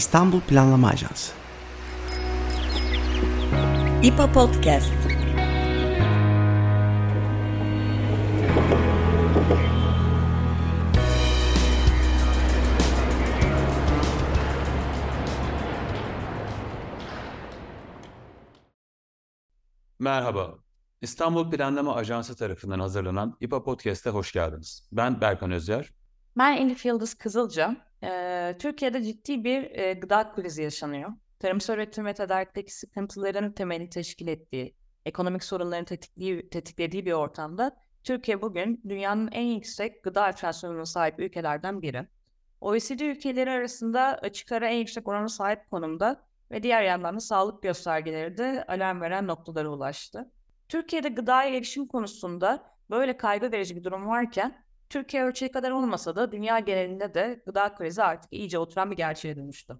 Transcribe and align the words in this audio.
İstanbul 0.00 0.40
Planlama 0.40 0.88
Ajansı. 0.88 1.32
İPA 4.02 4.32
Podcast. 4.32 4.92
Merhaba. 19.98 20.58
İstanbul 21.00 21.50
Planlama 21.50 21.94
Ajansı 21.94 22.36
tarafından 22.36 22.80
hazırlanan 22.80 23.36
İPA 23.40 23.62
Podcast'e 23.62 24.10
hoş 24.10 24.32
geldiniz. 24.32 24.88
Ben 24.92 25.20
Berkan 25.20 25.50
Özyer. 25.50 25.99
Ben 26.36 26.56
Elif 26.56 26.86
Yıldız 26.86 27.14
Kızılca. 27.14 27.76
Ee, 28.04 28.56
Türkiye'de 28.58 29.02
ciddi 29.02 29.44
bir 29.44 29.70
e, 29.70 29.92
gıda 29.92 30.32
krizi 30.32 30.62
yaşanıyor. 30.62 31.10
Tarımsal 31.38 31.74
üretim 31.74 32.06
ve 32.06 32.14
tedarikteki 32.14 32.74
sıkıntıların 32.74 33.52
temeli 33.52 33.90
teşkil 33.90 34.28
ettiği, 34.28 34.74
ekonomik 35.06 35.44
sorunların 35.44 35.84
tetiklediği 36.50 37.06
bir 37.06 37.12
ortamda 37.12 37.76
Türkiye 38.04 38.42
bugün 38.42 38.82
dünyanın 38.88 39.28
en 39.32 39.46
yüksek 39.46 40.04
gıda 40.04 40.28
enflasyonuna 40.28 40.86
sahip 40.86 41.20
ülkelerden 41.20 41.82
biri. 41.82 42.08
OECD 42.60 43.00
ülkeleri 43.00 43.50
arasında 43.50 44.18
açık 44.22 44.52
ara 44.52 44.68
en 44.68 44.78
yüksek 44.78 45.08
orana 45.08 45.28
sahip 45.28 45.70
konumda 45.70 46.22
ve 46.50 46.62
diğer 46.62 46.82
yandan 46.82 47.16
da 47.16 47.20
sağlık 47.20 47.62
göstergeleri 47.62 48.36
de 48.36 48.64
alarm 48.68 49.00
veren 49.00 49.26
noktalara 49.26 49.68
ulaştı. 49.68 50.30
Türkiye'de 50.68 51.08
gıdaya 51.08 51.56
erişim 51.56 51.86
konusunda 51.86 52.62
böyle 52.90 53.16
kaygı 53.16 53.52
verici 53.52 53.76
bir 53.76 53.84
durum 53.84 54.06
varken 54.06 54.64
Türkiye 54.90 55.24
ölçeği 55.24 55.50
kadar 55.52 55.70
olmasa 55.70 56.16
da 56.16 56.32
dünya 56.32 56.58
genelinde 56.58 57.14
de 57.14 57.42
gıda 57.46 57.74
krizi 57.74 58.02
artık 58.02 58.32
iyice 58.32 58.58
oturan 58.58 58.90
bir 58.90 58.96
gerçeğe 58.96 59.36
dönüştü. 59.36 59.78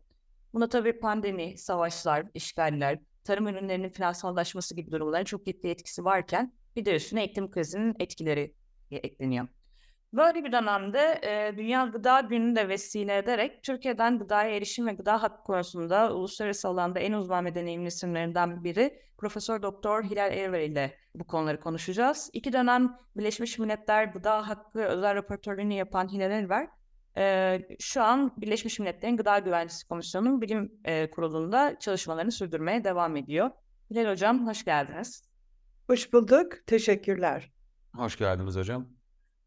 Buna 0.53 0.69
tabii 0.69 1.01
pandemi, 1.01 1.59
savaşlar, 1.59 2.27
işgaller, 2.35 2.99
tarım 3.25 3.49
ürünlerinin 3.49 3.89
finansallaşması 3.89 4.75
gibi 4.77 4.91
durumların 4.91 5.25
çok 5.25 5.47
ciddi 5.47 5.69
etkisi 5.69 6.05
varken 6.05 6.53
bir 6.77 6.85
de 6.85 6.97
üstüne 6.97 7.25
iklim 7.27 7.51
krizinin 7.51 7.97
etkileri 7.99 8.55
ekleniyor. 8.91 9.49
Böyle 10.13 10.45
bir 10.45 10.53
dönemde 10.53 11.21
e, 11.23 11.57
Dünya 11.57 11.85
Gıda 11.85 12.21
Günü'nü 12.21 12.57
de 12.57 12.69
vesile 12.69 13.17
ederek 13.17 13.63
Türkiye'den 13.63 14.19
gıdaya 14.19 14.57
erişim 14.57 14.87
ve 14.87 14.93
gıda 14.93 15.23
hakkı 15.23 15.45
konusunda 15.45 16.15
uluslararası 16.15 16.69
alanda 16.69 16.99
en 16.99 17.13
uzman 17.13 17.45
ve 17.45 17.55
deneyimli 17.55 17.87
isimlerinden 17.87 18.65
biri 18.65 19.01
Profesör 19.19 19.63
Doktor 19.63 20.05
Hilal 20.05 20.33
Erver 20.33 20.61
ile 20.61 20.97
bu 21.15 21.27
konuları 21.27 21.61
konuşacağız. 21.61 22.31
İki 22.33 22.53
dönem 22.53 22.97
Birleşmiş 23.17 23.59
Milletler 23.59 24.05
Gıda 24.05 24.49
Hakkı 24.49 24.81
özel 24.81 25.15
raportörlüğünü 25.15 25.75
yapan 25.75 26.09
Hilal 26.09 26.31
Erver, 26.31 26.69
e, 27.17 27.59
şu 27.81 28.03
an 28.03 28.33
Birleşmiş 28.37 28.79
Milletler'in 28.79 29.17
Gıda 29.17 29.39
Güvenlisi 29.39 29.89
Komisyonu'nun 29.89 30.41
bilim 30.41 30.73
e, 30.85 31.11
kurulunda 31.11 31.77
çalışmalarını 31.81 32.33
sürdürmeye 32.33 32.85
devam 32.85 33.17
ediyor. 33.17 33.51
Hilal 33.91 34.11
Hocam 34.11 34.47
hoş 34.47 34.65
geldiniz. 34.65 35.23
Hoş 35.87 36.13
bulduk, 36.13 36.53
teşekkürler. 36.67 37.53
Hoş 37.97 38.19
geldiniz 38.19 38.57
hocam. 38.57 39.00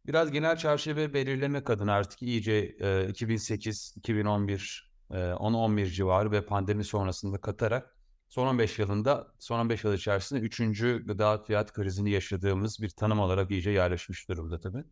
Biraz 0.08 0.32
genel 0.32 0.58
çerçeve 0.58 1.14
belirlemek 1.14 1.70
adına 1.70 1.94
artık 1.94 2.22
iyice 2.22 2.76
e, 2.80 3.08
2008, 3.10 3.94
2011, 3.98 4.92
e, 5.12 5.16
10-11 5.16 5.86
civarı 5.86 6.32
ve 6.32 6.46
pandemi 6.46 6.84
sonrasında 6.84 7.38
katarak 7.38 7.98
son 8.30 8.48
15 8.48 8.80
yılında, 8.80 9.28
son 9.40 9.60
15 9.60 9.84
yıl 9.84 9.94
içerisinde 9.94 10.40
3. 10.40 10.82
gıda 11.06 11.44
fiyat 11.44 11.74
krizini 11.74 12.12
yaşadığımız 12.12 12.82
bir 12.82 12.90
tanım 12.90 13.20
olarak 13.20 13.52
iyice 13.52 13.70
yerleşmiş 13.72 14.30
durumda 14.30 14.60
tabii. 14.60 14.84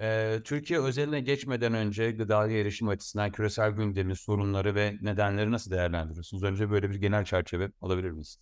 E, 0.00 0.40
Türkiye 0.44 0.80
özeline 0.80 1.20
geçmeden 1.20 1.74
önce 1.74 2.10
gıdaya 2.10 2.60
erişim 2.60 2.88
açısından 2.88 3.32
küresel 3.32 3.70
gündemin 3.70 4.14
sorunları 4.14 4.74
ve 4.74 4.96
nedenleri 5.02 5.50
nasıl 5.50 5.70
değerlendiriyorsunuz? 5.70 6.42
Önce 6.42 6.70
böyle 6.70 6.90
bir 6.90 6.96
genel 6.96 7.24
çerçeve 7.24 7.70
alabilir 7.80 8.10
miyiz? 8.10 8.38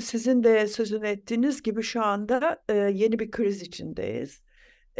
Sizin 0.00 0.44
de 0.44 0.66
sözünü 0.66 1.06
ettiğiniz 1.06 1.62
gibi 1.62 1.82
şu 1.82 2.04
anda 2.04 2.62
yeni 2.72 3.18
bir 3.18 3.30
kriz 3.30 3.62
içindeyiz 3.62 4.42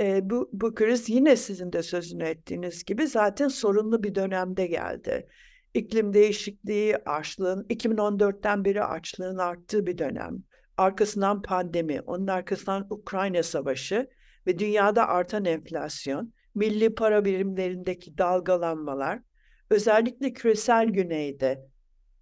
e, 0.01 0.31
bu, 0.31 0.51
bu 0.53 0.75
kriz 0.75 1.09
yine 1.09 1.37
sizin 1.37 1.73
de 1.73 1.83
sözünü 1.83 2.25
ettiğiniz 2.25 2.85
gibi 2.85 3.07
zaten 3.07 3.49
sorunlu 3.49 4.03
bir 4.03 4.15
dönemde 4.15 4.67
geldi. 4.67 5.27
İklim 5.75 6.13
değişikliği, 6.13 6.97
açlığın, 6.97 7.65
2014'ten 7.65 8.65
beri 8.65 8.85
açlığın 8.85 9.39
arttığı 9.39 9.87
bir 9.87 9.99
dönem. 9.99 10.43
Arkasından 10.77 11.43
pandemi, 11.43 12.01
onun 12.01 12.27
arkasından 12.27 12.87
Ukrayna 12.91 13.43
Savaşı 13.43 14.09
ve 14.47 14.59
dünyada 14.59 15.09
artan 15.09 15.45
enflasyon, 15.45 16.33
milli 16.55 16.95
para 16.95 17.25
birimlerindeki 17.25 18.19
dalgalanmalar, 18.19 19.21
özellikle 19.71 20.33
küresel 20.33 20.87
güneyde, 20.87 21.67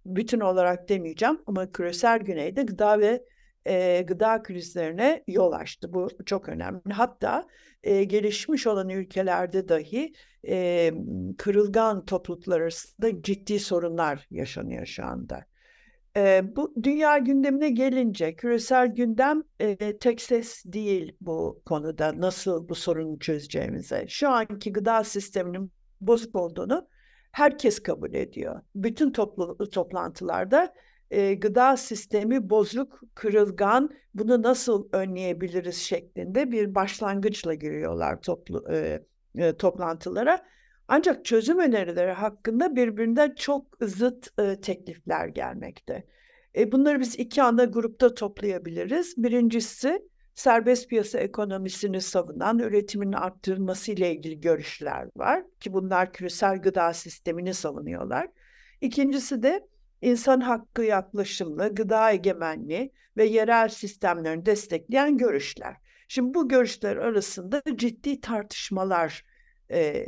bütün 0.05 0.39
olarak 0.39 0.89
demeyeceğim 0.89 1.39
ama 1.45 1.71
küresel 1.71 2.19
güneyde 2.19 2.63
gıda 2.63 2.99
ve 2.99 3.23
e, 3.65 4.01
gıda 4.07 4.43
krizlerine 4.43 5.23
yol 5.27 5.51
açtı. 5.51 5.93
Bu 5.93 6.07
çok 6.25 6.49
önemli. 6.49 6.93
Hatta 6.93 7.47
e, 7.83 8.03
gelişmiş 8.03 8.67
olan 8.67 8.89
ülkelerde 8.89 9.69
dahi 9.69 10.13
e, 10.47 10.91
kırılgan 11.37 12.05
topluluklar 12.05 12.61
arasında 12.61 13.21
ciddi 13.21 13.59
sorunlar 13.59 14.27
yaşanıyor 14.31 14.85
şu 14.85 15.05
anda. 15.05 15.45
E, 16.17 16.43
bu 16.55 16.73
dünya 16.83 17.17
gündemine 17.17 17.69
gelince 17.69 18.35
küresel 18.35 18.87
gündem 18.87 19.43
e, 19.59 19.97
tek 19.97 20.21
ses 20.21 20.63
değil 20.65 21.15
bu 21.21 21.61
konuda 21.65 22.21
nasıl 22.21 22.69
bu 22.69 22.75
sorunu 22.75 23.19
çözeceğimize. 23.19 24.05
Şu 24.07 24.29
anki 24.29 24.73
gıda 24.73 25.03
sisteminin 25.03 25.71
bozuk 26.01 26.35
olduğunu 26.35 26.87
herkes 27.31 27.83
kabul 27.83 28.13
ediyor. 28.13 28.61
Bütün 28.75 29.11
toplu, 29.11 29.69
toplantılarda 29.69 30.73
e, 31.11 31.33
gıda 31.33 31.77
sistemi 31.77 32.49
bozuk, 32.49 33.01
kırılgan, 33.15 33.89
bunu 34.13 34.41
nasıl 34.41 34.89
önleyebiliriz 34.91 35.77
şeklinde 35.77 36.51
bir 36.51 36.75
başlangıçla 36.75 37.53
giriyorlar 37.53 38.21
toplu 38.21 38.65
e, 38.71 38.99
e, 39.35 39.57
toplantılara. 39.57 40.45
Ancak 40.87 41.25
çözüm 41.25 41.59
önerileri 41.59 42.11
hakkında 42.11 42.75
birbirinden 42.75 43.35
çok 43.35 43.65
zıt 43.81 44.39
e, 44.39 44.61
teklifler 44.61 45.27
gelmekte. 45.27 46.03
E, 46.55 46.71
bunları 46.71 46.99
biz 46.99 47.19
iki 47.19 47.43
ana 47.43 47.65
grupta 47.65 48.13
toplayabiliriz. 48.13 49.13
Birincisi 49.17 50.09
serbest 50.35 50.89
piyasa 50.89 51.19
ekonomisini 51.19 52.01
savunan 52.01 52.59
üretimin 52.59 53.13
arttırılması 53.13 53.91
ile 53.91 54.15
ilgili 54.15 54.39
görüşler 54.39 55.07
var 55.15 55.43
ki 55.59 55.73
bunlar 55.73 56.13
küresel 56.13 56.61
gıda 56.61 56.93
sistemini 56.93 57.53
savunuyorlar. 57.53 58.27
İkincisi 58.81 59.43
de 59.43 59.67
insan 60.01 60.39
hakkı 60.39 60.83
yaklaşımlı, 60.83 61.75
gıda 61.75 62.11
egemenliği 62.11 62.91
ve 63.17 63.25
yerel 63.25 63.69
sistemlerini 63.69 64.45
destekleyen 64.45 65.17
görüşler. 65.17 65.75
Şimdi 66.07 66.33
bu 66.33 66.47
görüşler 66.47 66.97
arasında 66.97 67.61
ciddi 67.75 68.21
tartışmalar 68.21 69.23
e, 69.71 70.05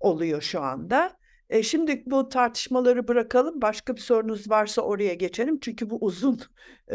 oluyor 0.00 0.42
şu 0.42 0.60
anda. 0.60 1.16
E, 1.50 1.62
şimdi 1.62 2.02
bu 2.06 2.28
tartışmaları 2.28 3.08
bırakalım. 3.08 3.62
Başka 3.62 3.96
bir 3.96 4.00
sorunuz 4.00 4.50
varsa 4.50 4.82
oraya 4.82 5.14
geçelim. 5.14 5.60
Çünkü 5.60 5.90
bu 5.90 5.98
uzun 6.00 6.40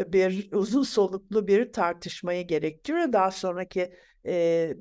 bir 0.06 0.52
uzun 0.52 0.82
soluklu 0.82 1.46
bir 1.46 1.72
tartışmayı 1.72 2.46
gerektiriyor. 2.46 3.12
Daha 3.12 3.30
sonraki 3.30 3.92
e, 4.26 4.74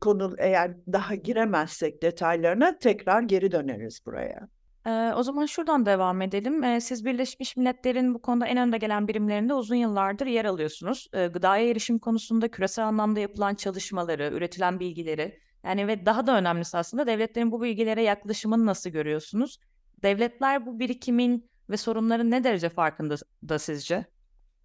konu 0.00 0.34
eğer 0.38 0.76
daha 0.92 1.14
giremezsek 1.14 2.02
detaylarına 2.02 2.78
tekrar 2.78 3.22
geri 3.22 3.52
döneriz 3.52 4.06
buraya. 4.06 4.48
Eee, 4.86 5.12
o 5.16 5.22
zaman 5.22 5.46
şuradan 5.46 5.86
devam 5.86 6.22
edelim. 6.22 6.62
Eee, 6.62 6.80
siz 6.80 7.04
Birleşmiş 7.04 7.56
Milletler'in 7.56 8.14
bu 8.14 8.22
konuda 8.22 8.46
en 8.46 8.56
önde 8.58 8.78
gelen 8.78 9.08
birimlerinde 9.08 9.54
uzun 9.54 9.74
yıllardır 9.76 10.26
yer 10.26 10.44
alıyorsunuz. 10.44 11.08
Eee, 11.14 11.26
gıdaya 11.26 11.68
erişim 11.70 11.98
konusunda 11.98 12.48
küresel 12.50 12.86
anlamda 12.86 13.20
yapılan 13.20 13.54
çalışmaları, 13.54 14.30
üretilen 14.32 14.80
bilgileri, 14.80 15.38
yani 15.64 15.86
ve 15.88 16.06
daha 16.06 16.26
da 16.26 16.36
önemlisi 16.38 16.78
aslında 16.78 17.06
devletlerin 17.06 17.52
bu 17.52 17.62
bilgilere 17.62 18.02
yaklaşımını 18.02 18.66
nasıl 18.66 18.90
görüyorsunuz? 18.90 19.58
Devletler 20.02 20.66
bu 20.66 20.78
birikimin 20.78 21.50
ve 21.70 21.76
sorunların 21.76 22.30
ne 22.30 22.44
derece 22.44 22.68
farkında 22.68 23.14
da 23.48 23.58
sizce? 23.58 24.06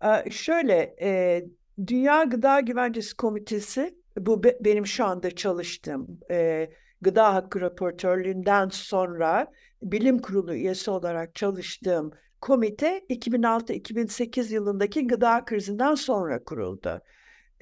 Eee, 0.04 0.26
şöyle, 0.32 0.96
eee, 1.02 1.46
Dünya 1.88 2.24
Gıda 2.24 2.60
Güvencesi 2.60 3.16
Komitesi, 3.18 3.96
bu 4.18 4.44
be 4.44 4.58
benim 4.62 4.86
şu 4.88 5.06
anda 5.06 5.32
çalıştığım, 5.36 6.20
eee, 6.30 6.70
gıda 7.02 7.34
hakkı 7.36 7.62
raportörlüğünden 7.62 8.70
sonra 8.70 9.48
bilim 9.86 10.20
kurulu 10.20 10.54
üyesi 10.54 10.92
olarak 10.92 11.36
çalıştığım 11.36 12.12
komite 12.42 13.06
2006-2008 13.10 14.54
yılındaki 14.54 15.08
gıda 15.08 15.46
krizinden 15.46 15.96
sonra 15.96 16.44
kuruldu. 16.44 17.02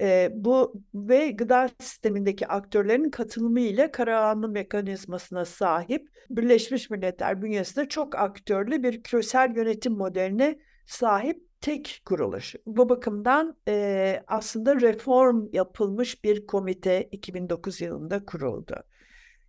E, 0.00 0.30
bu 0.34 0.82
ve 0.94 1.30
gıda 1.30 1.70
sistemindeki 1.80 2.46
aktörlerin 2.46 3.10
katılımı 3.10 3.60
ile 3.60 3.90
kararlı 3.90 4.48
mekanizmasına 4.48 5.44
sahip 5.44 6.08
Birleşmiş 6.30 6.90
Milletler 6.90 7.42
bünyesinde 7.42 7.88
çok 7.88 8.14
aktörlü 8.14 8.82
bir 8.82 9.02
küresel 9.02 9.56
yönetim 9.56 9.92
modeline 9.92 10.58
sahip 10.86 11.44
tek 11.60 12.02
kuruluş. 12.04 12.54
Bu 12.66 12.88
bakımdan 12.88 13.56
e, 13.68 14.22
aslında 14.26 14.80
reform 14.80 15.48
yapılmış 15.52 16.24
bir 16.24 16.46
komite 16.46 17.08
2009 17.12 17.80
yılında 17.80 18.24
kuruldu. 18.24 18.74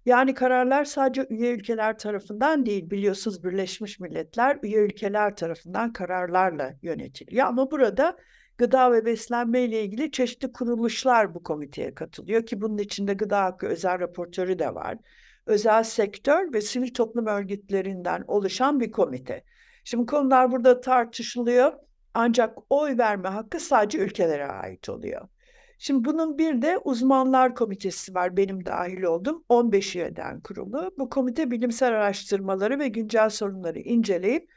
Yani 0.06 0.34
kararlar 0.34 0.86
sadece 0.86 1.28
üye 1.30 1.52
ülkeler 1.52 1.98
tarafından 1.98 2.66
değil, 2.66 2.90
biliyorsunuz 2.90 3.44
Birleşmiş 3.44 4.00
Milletler 4.00 4.60
üye 4.64 4.78
ülkeler 4.78 5.36
tarafından 5.36 5.94
kararlarla 5.94 6.74
yönetiliyor. 6.82 7.48
Ama 7.48 7.72
burada 7.72 8.18
gıda 8.58 8.92
ve 8.92 9.06
beslenme 9.06 9.62
ile 9.62 9.84
ilgili 9.84 10.12
çeşitli 10.12 10.52
kuruluşlar 10.52 11.34
bu 11.34 11.44
komiteye 11.44 11.94
katılıyor 11.96 12.46
ki 12.46 12.62
bunun 12.62 12.78
içinde 12.78 13.14
gıda 13.14 13.44
hakkı 13.44 13.68
özel 13.68 14.00
raportörü 14.00 14.60
de 14.60 14.76
var. 14.76 14.98
Özel 15.46 15.84
sektör 15.84 16.54
ve 16.54 16.62
sivil 16.62 16.94
toplum 16.94 17.28
örgütlerinden 17.28 18.24
oluşan 18.28 18.80
bir 18.80 18.92
komite. 18.92 19.44
Şimdi 19.84 20.06
konular 20.06 20.52
burada 20.52 20.82
tartışılıyor 20.82 21.74
ancak 22.14 22.58
oy 22.70 22.98
verme 22.98 23.30
hakkı 23.30 23.60
sadece 23.60 23.98
ülkelere 23.98 24.48
ait 24.48 24.90
oluyor. 24.90 25.28
Şimdi 25.78 26.06
bunun 26.06 26.38
bir 26.38 26.62
de 26.62 26.78
uzmanlar 26.78 27.56
komitesi 27.56 28.16
var 28.16 28.38
benim 28.38 28.66
dahil 28.66 29.04
olduğum 29.04 29.44
15 29.50 29.96
üyeden 29.96 30.42
kurulu. 30.42 30.92
Bu 30.98 31.10
komite 31.10 31.52
bilimsel 31.52 31.90
araştırmaları 31.90 32.80
ve 32.80 32.88
güncel 32.88 33.30
sorunları 33.30 33.80
inceleyip 33.80 34.50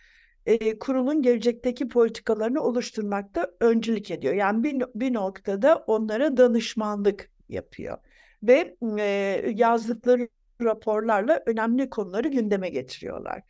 e, 0.46 0.78
kurulun 0.78 1.22
gelecekteki 1.22 1.88
politikalarını 1.88 2.60
oluşturmakta 2.60 3.50
öncülük 3.60 4.10
ediyor. 4.10 4.34
Yani 4.34 4.64
bir, 4.64 4.84
bir 4.94 5.14
noktada 5.14 5.84
onlara 5.86 6.36
danışmanlık 6.36 7.30
yapıyor 7.48 7.98
ve 8.42 8.76
e, 8.98 9.04
yazdıkları 9.54 10.28
raporlarla 10.62 11.42
önemli 11.46 11.90
konuları 11.90 12.28
gündeme 12.28 12.68
getiriyorlar. 12.68 13.42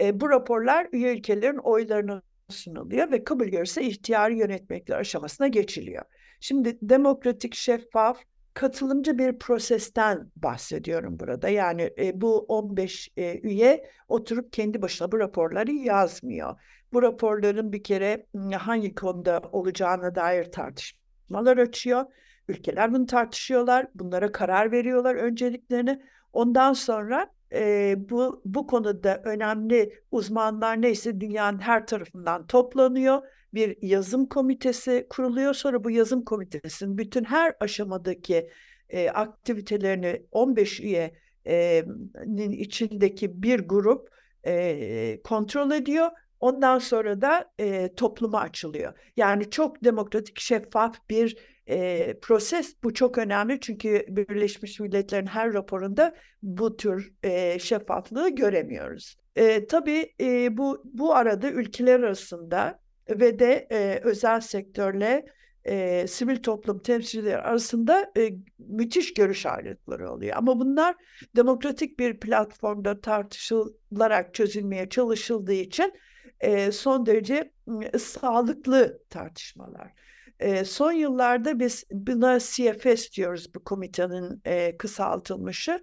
E, 0.00 0.20
bu 0.20 0.30
raporlar 0.30 0.88
üye 0.92 1.14
ülkelerin 1.16 1.58
oylarına 1.58 2.22
sunuluyor 2.48 3.10
ve 3.10 3.24
kabul 3.24 3.46
görürse 3.46 3.82
ihtiyari 3.82 4.38
yönetmekler 4.38 4.98
aşamasına 4.98 5.48
geçiliyor. 5.48 6.04
Şimdi 6.44 6.78
demokratik, 6.82 7.54
şeffaf, 7.54 8.18
katılımcı 8.54 9.18
bir 9.18 9.38
prosesten 9.38 10.30
bahsediyorum 10.36 11.18
burada. 11.20 11.48
Yani 11.48 11.90
e, 11.98 12.20
bu 12.20 12.38
15 12.38 13.08
e, 13.16 13.40
üye 13.40 13.90
oturup 14.08 14.52
kendi 14.52 14.82
başına 14.82 15.12
bu 15.12 15.18
raporları 15.18 15.72
yazmıyor. 15.72 16.60
Bu 16.92 17.02
raporların 17.02 17.72
bir 17.72 17.82
kere 17.82 18.26
hangi 18.58 18.94
konuda 18.94 19.40
olacağına 19.52 20.14
dair 20.14 20.52
tartışmalar 20.52 21.56
açıyor. 21.56 22.04
Ülkeler 22.48 22.94
bunu 22.94 23.06
tartışıyorlar, 23.06 23.86
bunlara 23.94 24.32
karar 24.32 24.72
veriyorlar 24.72 25.14
önceliklerini. 25.14 26.02
Ondan 26.32 26.72
sonra 26.72 27.30
e, 27.52 27.94
bu 28.10 28.42
bu 28.44 28.66
konuda 28.66 29.22
önemli 29.24 30.02
uzmanlar 30.10 30.82
neyse 30.82 31.20
dünyanın 31.20 31.58
her 31.58 31.86
tarafından 31.86 32.46
toplanıyor. 32.46 33.22
Bir 33.54 33.76
yazım 33.82 34.26
komitesi 34.26 35.06
kuruluyor. 35.10 35.54
Sonra 35.54 35.84
bu 35.84 35.90
yazım 35.90 36.24
komitesinin 36.24 36.98
bütün 36.98 37.24
her 37.24 37.54
aşamadaki 37.60 38.50
e, 38.88 39.10
aktivitelerini 39.10 40.22
15 40.32 40.80
üyenin 40.80 42.52
içindeki 42.52 43.42
bir 43.42 43.60
grup 43.60 44.08
e, 44.46 45.20
kontrol 45.24 45.70
ediyor. 45.70 46.10
Ondan 46.40 46.78
sonra 46.78 47.20
da 47.20 47.52
e, 47.58 47.94
topluma 47.94 48.40
açılıyor. 48.40 48.92
Yani 49.16 49.50
çok 49.50 49.84
demokratik, 49.84 50.40
şeffaf 50.40 51.08
bir 51.10 51.36
e, 51.66 52.14
proses 52.22 52.76
bu 52.82 52.94
çok 52.94 53.18
önemli 53.18 53.60
çünkü 53.60 54.04
Birleşmiş 54.08 54.80
Milletler'in 54.80 55.26
her 55.26 55.52
raporunda 55.52 56.14
bu 56.42 56.76
tür 56.76 57.12
e, 57.22 57.58
şeffaflığı 57.58 58.28
göremiyoruz. 58.28 59.16
E, 59.36 59.66
tabii 59.66 60.14
e, 60.20 60.56
bu 60.56 60.82
bu 60.84 61.14
arada 61.14 61.50
ülkeler 61.50 62.00
arasında 62.00 62.83
ve 63.10 63.38
de 63.38 63.68
e, 63.70 64.00
özel 64.02 64.40
sektörle 64.40 65.24
e, 65.64 66.06
sivil 66.06 66.42
toplum 66.42 66.78
temsilcileri 66.78 67.38
arasında 67.38 68.12
e, 68.16 68.30
müthiş 68.58 69.14
görüş 69.14 69.46
ayrılıkları 69.46 70.10
oluyor. 70.10 70.36
Ama 70.36 70.60
bunlar 70.60 70.94
demokratik 71.36 71.98
bir 71.98 72.20
platformda 72.20 73.00
tartışılarak 73.00 74.34
çözülmeye 74.34 74.88
çalışıldığı 74.88 75.52
için 75.52 75.92
e, 76.40 76.72
son 76.72 77.06
derece 77.06 77.52
e, 77.92 77.98
sağlıklı 77.98 79.02
tartışmalar. 79.10 79.92
E, 80.40 80.64
son 80.64 80.92
yıllarda 80.92 81.60
biz 81.60 81.84
buna 81.90 82.38
CFS 82.40 83.12
diyoruz 83.16 83.54
bu 83.54 83.64
komitenin 83.64 84.42
e, 84.44 84.76
kısaltılmışı. 84.76 85.80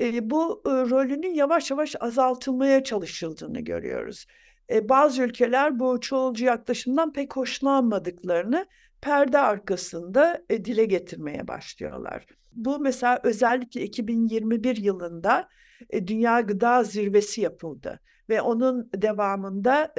E, 0.00 0.30
bu 0.30 0.62
e, 0.66 0.70
rolünün 0.70 1.34
yavaş 1.34 1.70
yavaş 1.70 1.96
azaltılmaya 2.00 2.84
çalışıldığını 2.84 3.60
görüyoruz. 3.60 4.26
E, 4.70 4.88
bazı 4.88 5.22
ülkeler 5.22 5.78
bu 5.78 6.00
çoğulcu 6.00 6.44
yaklaşımdan 6.44 7.12
pek 7.12 7.36
hoşlanmadıklarını 7.36 8.66
perde 9.00 9.38
arkasında 9.38 10.42
e, 10.50 10.64
dile 10.64 10.84
getirmeye 10.84 11.48
başlıyorlar. 11.48 12.26
Bu 12.52 12.78
mesela 12.78 13.20
özellikle 13.22 13.82
2021 13.82 14.76
yılında 14.76 15.48
e, 15.90 16.06
Dünya 16.06 16.40
Gıda 16.40 16.84
Zirvesi 16.84 17.40
yapıldı 17.40 18.00
ve 18.28 18.40
onun 18.40 18.90
devamında 18.94 19.94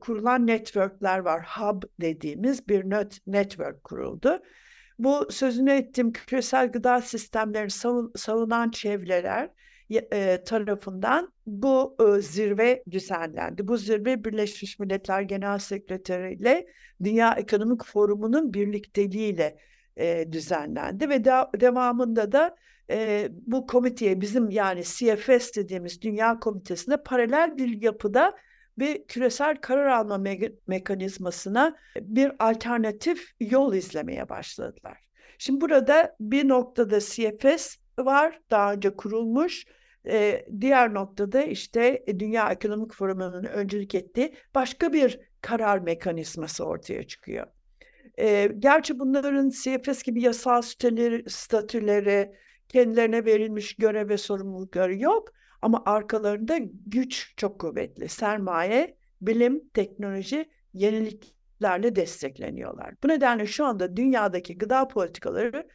kurulan 0.00 0.46
networkler 0.46 1.18
var. 1.18 1.46
Hub 1.58 1.82
dediğimiz 2.00 2.68
bir 2.68 2.90
net, 2.90 3.18
network 3.26 3.84
kuruldu. 3.84 4.42
Bu 4.98 5.26
sözünü 5.30 5.70
ettiğim 5.70 6.12
küresel 6.12 6.72
gıda 6.72 7.00
sistemlerini 7.00 7.70
savun, 7.70 8.12
savunan 8.16 8.70
çevreler 8.70 9.50
e, 9.90 10.44
tarafından 10.44 11.32
bu 11.46 11.96
e, 12.00 12.20
zirve 12.20 12.82
düzenlendi. 12.90 13.68
Bu 13.68 13.76
zirve 13.76 14.24
Birleşmiş 14.24 14.78
Milletler 14.78 15.22
Genel 15.22 15.58
Sekreteri 15.58 16.34
ile 16.34 16.66
Dünya 17.04 17.34
Ekonomik 17.34 17.84
Forumu'nun 17.84 18.54
birlikteliğiyle 18.54 19.58
e, 19.96 20.32
düzenlendi 20.32 21.08
ve 21.08 21.24
de, 21.24 21.32
devamında 21.60 22.32
da 22.32 22.56
bu 23.30 23.66
komiteye 23.66 24.20
bizim 24.20 24.50
yani 24.50 24.82
CFS 24.82 25.56
dediğimiz 25.56 26.02
Dünya 26.02 26.38
Komitesi'ne 26.38 26.96
paralel 26.96 27.58
bir 27.58 27.82
yapıda 27.82 28.36
ve 28.78 29.04
küresel 29.06 29.56
karar 29.56 29.86
alma 29.86 30.14
me- 30.14 30.54
mekanizmasına 30.66 31.76
bir 32.00 32.32
alternatif 32.38 33.30
yol 33.40 33.74
izlemeye 33.74 34.28
başladılar. 34.28 34.98
Şimdi 35.38 35.60
burada 35.60 36.16
bir 36.20 36.48
noktada 36.48 37.00
CFS 37.00 37.76
var, 37.98 38.40
daha 38.50 38.72
önce 38.72 38.96
kurulmuş. 38.96 39.64
Ee, 40.08 40.46
diğer 40.60 40.94
noktada 40.94 41.42
işte 41.42 42.04
Dünya 42.18 42.52
Ekonomik 42.52 42.94
Forumu'nun 42.94 43.44
öncülük 43.44 43.94
ettiği 43.94 44.34
başka 44.54 44.92
bir 44.92 45.20
karar 45.40 45.78
mekanizması 45.78 46.64
ortaya 46.64 47.06
çıkıyor. 47.06 47.46
Ee, 48.18 48.52
gerçi 48.58 48.98
bunların 48.98 49.50
CFS 49.50 50.02
gibi 50.02 50.22
yasal 50.22 50.62
statüleri, 50.62 51.30
statüleri 51.30 52.32
kendilerine 52.68 53.24
verilmiş 53.24 53.76
görev 53.76 54.08
ve 54.08 54.16
sorumlulukları 54.16 54.96
yok 54.96 55.32
ama 55.62 55.82
arkalarında 55.86 56.58
güç 56.86 57.34
çok 57.36 57.60
kuvvetli. 57.60 58.08
Sermaye, 58.08 58.96
bilim, 59.20 59.68
teknoloji, 59.74 60.50
yeniliklerle 60.72 61.96
destekleniyorlar. 61.96 62.94
Bu 63.04 63.08
nedenle 63.08 63.46
şu 63.46 63.64
anda 63.64 63.96
dünyadaki 63.96 64.58
gıda 64.58 64.88
politikaları 64.88 65.68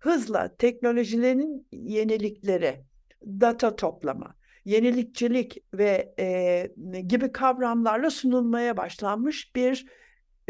hızla 0.00 0.56
teknolojilerin 0.56 1.68
yenilikleri, 1.72 2.84
data 3.22 3.76
toplama, 3.76 4.34
yenilikçilik 4.64 5.58
ve 5.74 6.14
e, 6.18 7.00
gibi 7.06 7.32
kavramlarla 7.32 8.10
sunulmaya 8.10 8.76
başlanmış 8.76 9.54
bir 9.56 9.86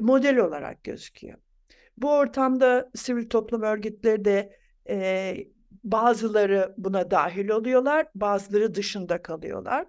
model 0.01 0.39
olarak 0.39 0.85
gözüküyor. 0.85 1.39
Bu 1.97 2.11
ortamda 2.11 2.91
sivil 2.95 3.29
toplum 3.29 3.63
örgütleri 3.63 4.25
de 4.25 4.59
e, 4.89 5.37
bazıları 5.85 6.75
buna 6.79 7.11
dahil 7.11 7.49
oluyorlar, 7.49 8.07
bazıları 8.15 8.75
dışında 8.75 9.23
kalıyorlar. 9.23 9.87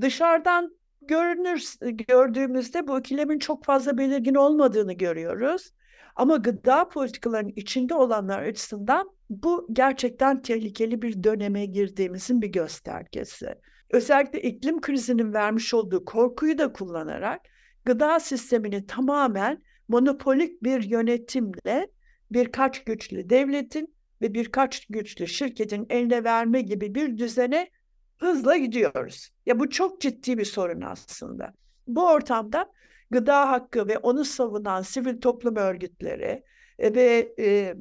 Dışarıdan 0.00 0.76
görünür 1.02 1.74
gördüğümüzde 2.08 2.88
bu 2.88 2.98
ikilemin 2.98 3.38
çok 3.38 3.64
fazla 3.64 3.98
belirgin 3.98 4.34
olmadığını 4.34 4.92
görüyoruz. 4.92 5.72
Ama 6.16 6.36
gıda 6.36 6.88
politikalarının 6.88 7.52
içinde 7.56 7.94
olanlar 7.94 8.42
açısından 8.42 9.10
bu 9.42 9.68
gerçekten 9.72 10.42
tehlikeli 10.42 11.02
bir 11.02 11.22
döneme 11.22 11.66
girdiğimizin 11.66 12.42
bir 12.42 12.48
göstergesi. 12.48 13.54
Özellikle 13.90 14.42
iklim 14.42 14.80
krizinin 14.80 15.32
vermiş 15.32 15.74
olduğu 15.74 16.04
korkuyu 16.04 16.58
da 16.58 16.72
kullanarak 16.72 17.40
gıda 17.84 18.20
sistemini 18.20 18.86
tamamen 18.86 19.62
monopolik 19.88 20.62
bir 20.62 20.82
yönetimle 20.82 21.88
birkaç 22.30 22.84
güçlü 22.84 23.30
devletin 23.30 23.94
ve 24.22 24.34
birkaç 24.34 24.86
güçlü 24.86 25.26
şirketin 25.26 25.86
eline 25.90 26.24
verme 26.24 26.60
gibi 26.60 26.94
bir 26.94 27.18
düzene 27.18 27.70
hızla 28.18 28.56
gidiyoruz. 28.56 29.30
Ya 29.46 29.60
bu 29.60 29.70
çok 29.70 30.00
ciddi 30.00 30.38
bir 30.38 30.44
sorun 30.44 30.80
aslında. 30.80 31.52
Bu 31.86 32.08
ortamda 32.08 32.72
gıda 33.10 33.50
hakkı 33.50 33.88
ve 33.88 33.98
onu 33.98 34.24
savunan 34.24 34.82
sivil 34.82 35.20
toplum 35.20 35.56
örgütleri 35.56 36.42
ve 36.80 37.34
e, 37.38 37.74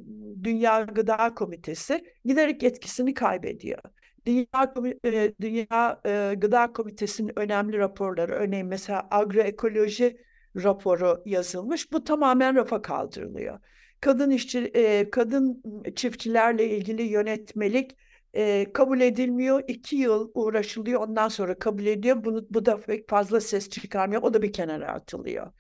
Dünya 0.44 0.82
Gıda 0.82 1.34
Komitesi 1.36 2.04
giderek 2.26 2.64
etkisini 2.64 3.14
kaybediyor. 3.14 3.82
Dünya, 4.26 4.74
e, 5.06 5.34
Dünya 5.42 6.02
e, 6.06 6.34
Gıda 6.38 6.74
Komitesi'nin 6.74 7.40
önemli 7.40 7.78
raporları, 7.78 8.32
örneğin 8.34 8.68
mesela 8.68 9.08
agroekoloji 9.12 10.18
raporu 10.56 11.22
yazılmış. 11.26 11.92
Bu 11.92 12.04
tamamen 12.04 12.56
rafa 12.56 12.82
kaldırılıyor 12.82 13.60
kadın 14.02 14.30
işçi, 14.30 14.60
e, 14.60 15.10
kadın 15.10 15.64
çiftçilerle 15.96 16.70
ilgili 16.70 17.02
yönetmelik 17.04 17.98
E, 18.34 18.74
kabul 18.74 19.02
edilmiyor. 19.02 19.64
iki 19.68 19.96
yıl 19.96 20.32
uğraşılıyor. 20.34 21.02
Ondan 21.02 21.28
sonra 21.28 21.60
kabul 21.60 21.86
ediyor. 21.86 22.24
Bunu, 22.24 22.48
bu 22.50 22.66
da 22.66 22.80
pek 22.80 23.10
fazla 23.10 23.42
ses 23.42 23.70
çıkarmıyor. 23.70 24.22
O 24.22 24.34
da 24.34 24.42
bir 24.42 24.54
kenara 24.54 24.88
atılıyor. 24.92 25.52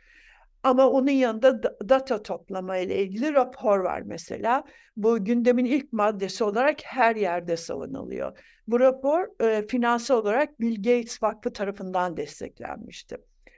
Ama 0.64 0.90
onun 0.90 1.12
yanında 1.12 1.64
data 1.90 2.24
toplama 2.24 2.78
ile 2.78 3.04
ilgili 3.04 3.34
rapor 3.34 3.80
var 3.80 4.02
mesela. 4.02 4.64
Bu 4.96 5.26
gündemin 5.26 5.66
ilk 5.66 5.94
maddesi 5.94 6.44
olarak 6.44 6.78
her 6.84 7.16
yerde 7.16 7.58
savunuluyor. 7.58 8.38
Bu 8.68 8.80
rapor 8.80 9.44
e, 9.46 9.68
finansal 9.68 10.18
olarak 10.18 10.60
Bill 10.60 10.76
Gates 10.76 11.24
Vakfı 11.24 11.54
tarafından 11.54 12.18
desteklenmişti. 12.18 13.18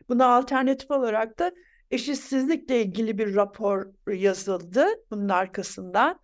Buna 0.10 0.36
alternatif 0.36 0.91
olarak 0.91 1.39
da 1.39 1.51
eşitsizlikle 1.91 2.81
ilgili 2.81 3.17
bir 3.17 3.36
rapor 3.36 3.86
yazıldı 4.07 4.86
bunun 5.12 5.29
arkasından. 5.29 6.19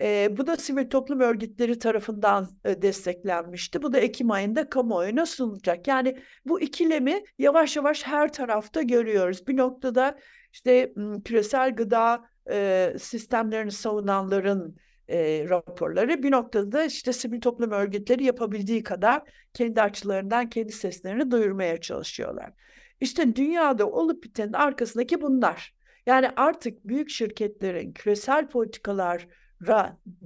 E, 0.00 0.36
bu 0.36 0.46
da 0.46 0.56
sivil 0.56 0.88
toplum 0.88 1.20
örgütleri 1.20 1.78
tarafından 1.78 2.48
e, 2.64 2.82
desteklenmişti. 2.82 3.82
Bu 3.82 3.92
da 3.92 3.98
Ekim 3.98 4.30
ayında 4.30 4.68
kamuoyuna 4.68 5.26
sunulacak. 5.26 5.88
Yani 5.88 6.16
bu 6.44 6.60
ikilemi 6.60 7.22
yavaş 7.38 7.76
yavaş 7.76 8.06
her 8.06 8.32
tarafta 8.32 8.82
görüyoruz. 8.82 9.46
Bir 9.48 9.56
noktada 9.56 10.18
işte 10.52 10.94
küresel 11.24 11.76
gıda 11.76 12.24
e, 12.50 12.92
sistemlerini 12.98 13.70
savunanların 13.70 14.76
e, 15.08 15.46
raporları, 15.48 16.22
bir 16.22 16.30
noktada 16.30 16.72
da 16.72 16.84
işte 16.84 17.12
sivil 17.12 17.40
toplum 17.40 17.70
örgütleri 17.70 18.24
yapabildiği 18.24 18.82
kadar 18.82 19.22
kendi 19.54 19.82
açılarından 19.82 20.48
kendi 20.48 20.72
seslerini 20.72 21.30
duyurmaya 21.30 21.80
çalışıyorlar. 21.80 22.52
İşte 23.00 23.36
dünyada 23.36 23.86
olup 23.90 24.24
bitenin 24.24 24.52
arkasındaki 24.52 25.20
bunlar. 25.20 25.74
Yani 26.06 26.30
artık 26.36 26.88
büyük 26.88 27.10
şirketlerin 27.10 27.92
küresel 27.92 28.48
politikalar 28.48 29.26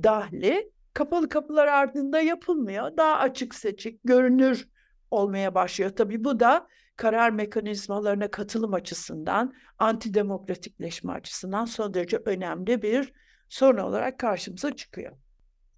dahli 0.03 0.73
kapalı 0.95 1.29
kapılar 1.29 1.67
ardında 1.67 2.21
yapılmıyor. 2.21 2.97
Daha 2.97 3.19
açık 3.19 3.55
seçik, 3.55 4.01
görünür 4.05 4.69
olmaya 5.11 5.55
başlıyor. 5.55 5.91
Tabii 5.91 6.25
bu 6.25 6.41
da 6.41 6.69
karar 6.97 7.31
mekanizmalarına 7.31 8.31
katılım 8.31 8.75
açısından, 8.75 9.55
antidemokratikleşme 9.79 11.13
açısından 11.13 11.65
son 11.65 11.95
derece 11.95 12.17
önemli 12.25 12.83
bir 12.83 13.13
sorun 13.49 13.79
olarak 13.79 14.19
karşımıza 14.19 14.77
çıkıyor. 14.77 15.17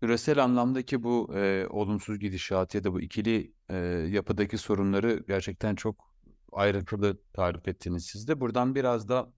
Küresel 0.00 0.44
anlamdaki 0.44 1.02
bu 1.02 1.30
e, 1.34 1.66
olumsuz 1.70 2.18
gidişat 2.18 2.74
ya 2.74 2.84
da 2.84 2.92
bu 2.92 3.00
ikili 3.00 3.52
e, 3.68 3.76
yapıdaki 4.10 4.58
sorunları 4.58 5.24
gerçekten 5.28 5.74
çok 5.74 6.14
ayrıntılı 6.52 7.18
tarif 7.32 7.68
ettiniz 7.68 8.06
siz 8.06 8.28
de. 8.28 8.40
Buradan 8.40 8.74
biraz 8.74 9.08
da 9.08 9.32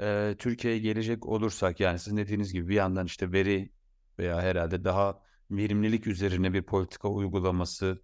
e, 0.00 0.34
Türkiye'ye 0.38 0.80
gelecek 0.80 1.26
olursak 1.26 1.80
yani 1.80 1.98
sizin 1.98 2.16
dediğiniz 2.16 2.52
gibi 2.52 2.68
bir 2.68 2.74
yandan 2.74 3.06
işte 3.06 3.32
veri 3.32 3.70
veya 4.18 4.42
herhalde 4.42 4.84
daha 4.84 5.22
verimlilik 5.50 6.06
üzerine 6.06 6.52
bir 6.52 6.62
politika 6.62 7.08
uygulaması 7.08 8.02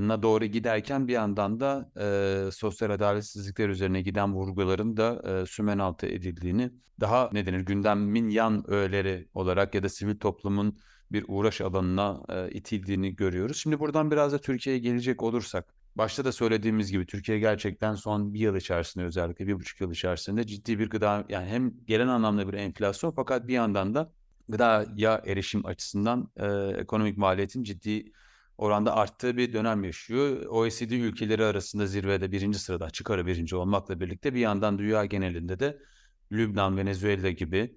na 0.00 0.22
doğru 0.22 0.44
giderken 0.44 1.08
bir 1.08 1.12
yandan 1.12 1.60
da 1.60 1.92
e, 2.00 2.50
sosyal 2.52 2.90
adaletsizlikler 2.90 3.68
üzerine 3.68 4.02
giden 4.02 4.34
vurguların 4.34 4.96
da 4.96 5.22
e, 5.42 5.46
sümen 5.46 5.78
altı 5.78 6.06
edildiğini 6.06 6.70
daha 7.00 7.30
ne 7.32 7.46
denir 7.46 7.60
gündemin 7.60 8.28
yan 8.28 8.70
öğeleri 8.70 9.28
olarak 9.34 9.74
ya 9.74 9.82
da 9.82 9.88
sivil 9.88 10.18
toplumun 10.18 10.78
bir 11.12 11.24
uğraş 11.28 11.60
alanına 11.60 12.22
e, 12.28 12.50
itildiğini 12.50 13.16
görüyoruz. 13.16 13.56
Şimdi 13.56 13.80
buradan 13.80 14.10
biraz 14.10 14.32
da 14.32 14.38
Türkiye'ye 14.38 14.80
gelecek 14.80 15.22
olursak 15.22 15.74
Başta 15.96 16.24
da 16.24 16.32
söylediğimiz 16.32 16.90
gibi 16.90 17.06
Türkiye 17.06 17.38
gerçekten 17.38 17.94
son 17.94 18.34
bir 18.34 18.40
yıl 18.40 18.56
içerisinde 18.56 19.04
özellikle 19.04 19.46
bir 19.46 19.54
buçuk 19.54 19.80
yıl 19.80 19.92
içerisinde 19.92 20.46
ciddi 20.46 20.78
bir 20.78 20.90
gıda 20.90 21.24
yani 21.28 21.46
hem 21.48 21.72
gelen 21.86 22.08
anlamda 22.08 22.48
bir 22.52 22.58
enflasyon 22.58 23.10
fakat 23.10 23.48
bir 23.48 23.54
yandan 23.54 23.94
da 23.94 24.12
gıdaya 24.48 25.22
erişim 25.26 25.66
açısından 25.66 26.30
e, 26.36 26.46
ekonomik 26.80 27.18
maliyetin 27.18 27.62
ciddi 27.62 28.12
oranda 28.58 28.96
arttığı 28.96 29.36
bir 29.36 29.52
dönem 29.52 29.84
yaşıyor. 29.84 30.46
OECD 30.46 30.90
ülkeleri 30.90 31.44
arasında 31.44 31.86
zirvede 31.86 32.32
birinci 32.32 32.58
sırada 32.58 32.84
açık 32.84 33.10
ara 33.10 33.26
birinci 33.26 33.56
olmakla 33.56 34.00
birlikte 34.00 34.34
bir 34.34 34.40
yandan 34.40 34.78
dünya 34.78 35.04
genelinde 35.04 35.60
de 35.60 35.78
Lübnan, 36.32 36.76
Venezuela 36.76 37.30
gibi 37.30 37.76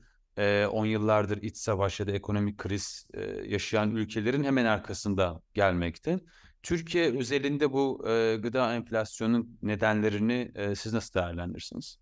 10 0.72 0.86
yıllardır 0.86 1.42
iç 1.42 1.58
savaş 1.58 2.00
ya 2.00 2.08
da 2.08 2.12
ekonomik 2.12 2.58
kriz 2.58 3.08
yaşayan 3.46 3.92
ülkelerin 3.96 4.44
hemen 4.44 4.66
arkasında 4.66 5.42
gelmekte. 5.54 6.20
Türkiye 6.64 7.18
özelinde 7.18 7.74
bu 7.74 8.10
e, 8.10 8.36
gıda 8.36 8.76
enflasyonunun 8.76 9.58
nedenlerini 9.62 10.52
e, 10.56 10.76
siz 10.76 10.94
nasıl 10.94 11.20
değerlendirirsiniz? 11.20 11.98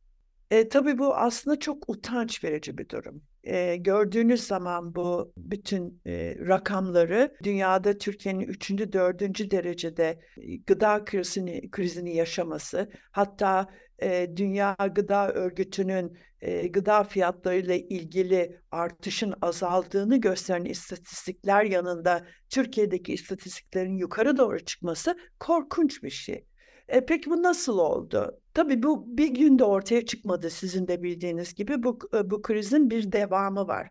E, 0.52 0.70
tabii 0.70 0.98
bu 0.98 1.16
aslında 1.16 1.60
çok 1.60 1.90
utanç 1.90 2.44
verici 2.44 2.78
bir 2.78 2.90
durum. 2.90 3.22
E, 3.44 3.76
gördüğünüz 3.76 4.44
zaman 4.44 4.96
bu 4.96 5.34
bütün 5.38 6.02
e, 6.06 6.36
rakamları 6.48 7.36
dünyada 7.44 7.98
Türkiye'nin 7.98 8.40
üçüncü, 8.40 8.94
dördüncü 8.94 9.52
derecede 9.52 10.20
gıda 10.68 11.06
krizini, 11.06 11.72
krizini 11.72 12.16
yaşaması, 12.16 12.92
hatta 13.12 13.68
e, 14.02 14.28
Dünya 14.36 14.76
Gıda 14.96 15.32
Örgütü'nün 15.32 16.18
e, 16.42 16.68
gıda 16.68 17.04
fiyatlarıyla 17.04 17.76
ilgili 17.76 18.60
artışın 18.72 19.34
azaldığını 19.42 20.18
gösteren 20.18 20.66
istatistikler 20.66 21.64
yanında 21.64 22.26
Türkiye'deki 22.50 23.14
istatistiklerin 23.14 23.98
yukarı 23.98 24.38
doğru 24.38 24.60
çıkması 24.60 25.18
korkunç 25.40 26.04
bir 26.04 26.10
şey. 26.10 26.46
E, 26.88 27.06
peki 27.06 27.30
bu 27.30 27.44
nasıl 27.44 27.78
oldu? 27.78 28.42
Tabii 28.54 28.84
bu 28.84 29.18
bir 29.18 29.28
günde 29.28 29.64
ortaya 29.64 30.06
çıkmadı 30.06 30.50
sizin 30.50 30.88
de 30.88 31.04
bildiğiniz 31.04 31.54
gibi. 31.54 31.84
Bu, 31.84 32.00
e, 32.14 32.30
bu 32.30 32.42
krizin 32.42 32.90
bir 32.90 33.12
devamı 33.12 33.68
var. 33.68 33.90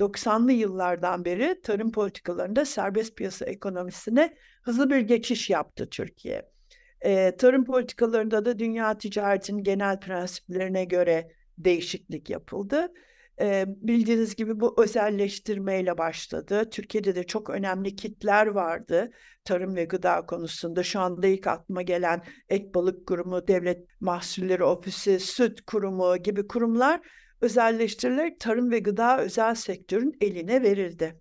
90'lı 0.00 0.52
yıllardan 0.52 1.24
beri 1.24 1.60
tarım 1.62 1.92
politikalarında 1.92 2.64
serbest 2.64 3.16
piyasa 3.16 3.44
ekonomisine 3.44 4.36
hızlı 4.62 4.90
bir 4.90 5.00
geçiş 5.00 5.50
yaptı 5.50 5.88
Türkiye. 5.90 6.52
E, 7.00 7.36
tarım 7.36 7.64
politikalarında 7.64 8.44
da 8.44 8.58
dünya 8.58 8.98
ticaretinin 8.98 9.62
genel 9.62 10.00
prensiplerine 10.00 10.84
göre 10.84 11.32
değişiklik 11.58 12.30
yapıldı. 12.30 12.92
E, 13.40 13.64
bildiğiniz 13.68 14.36
gibi 14.36 14.60
bu 14.60 14.82
özelleştirmeyle 14.82 15.98
başladı. 15.98 16.70
Türkiye'de 16.70 17.14
de 17.14 17.24
çok 17.24 17.50
önemli 17.50 17.96
kitler 17.96 18.46
vardı 18.46 19.10
tarım 19.44 19.76
ve 19.76 19.84
gıda 19.84 20.26
konusunda. 20.26 20.82
Şu 20.82 21.00
anda 21.00 21.26
ilk 21.26 21.46
aklıma 21.46 21.82
gelen 21.82 22.22
Et 22.48 22.74
Balık 22.74 23.06
Kurumu, 23.06 23.48
Devlet 23.48 23.86
Mahsulleri 24.00 24.64
Ofisi, 24.64 25.20
Süt 25.20 25.60
Kurumu 25.66 26.16
gibi 26.16 26.46
kurumlar 26.46 27.00
özelleştirilerek 27.40 28.40
tarım 28.40 28.70
ve 28.70 28.78
gıda 28.78 29.20
özel 29.20 29.54
sektörün 29.54 30.16
eline 30.20 30.62
verildi. 30.62 31.16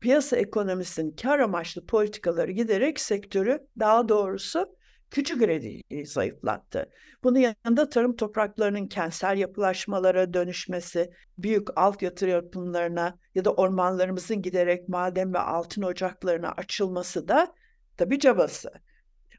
Piyasa 0.00 0.36
ekonomisinin 0.36 1.16
kar 1.16 1.38
amaçlı 1.38 1.86
politikaları 1.86 2.50
giderek 2.50 3.00
sektörü 3.00 3.58
daha 3.78 4.08
doğrusu 4.08 4.76
küçük 5.10 5.42
üretici 5.42 6.06
zayıflattı. 6.06 6.90
Bunun 7.22 7.38
yanında 7.38 7.88
tarım 7.88 8.16
topraklarının 8.16 8.86
kentsel 8.86 9.38
yapılaşmalara 9.38 10.34
dönüşmesi, 10.34 11.10
büyük 11.38 11.68
alt 11.76 12.02
yatırımlarına 12.02 13.18
ya 13.34 13.44
da 13.44 13.52
ormanlarımızın 13.52 14.42
giderek 14.42 14.88
maden 14.88 15.34
ve 15.34 15.38
altın 15.38 15.82
ocaklarına 15.82 16.52
açılması 16.52 17.28
da 17.28 17.54
tabi 17.96 18.18
cabası. 18.18 18.70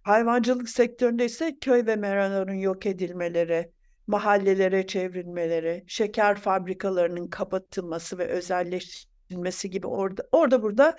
Hayvancılık 0.03 0.69
sektöründe 0.69 1.25
ise 1.25 1.57
köy 1.61 1.85
ve 1.85 1.95
meraların 1.95 2.53
yok 2.53 2.85
edilmeleri, 2.85 3.71
mahallelere 4.07 4.87
çevrilmeleri, 4.87 5.83
şeker 5.87 6.37
fabrikalarının 6.37 7.27
kapatılması 7.27 8.17
ve 8.17 8.25
özelleştirilmesi 8.27 9.69
gibi 9.69 9.87
orada 9.87 10.27
orada 10.31 10.63
burada 10.63 10.97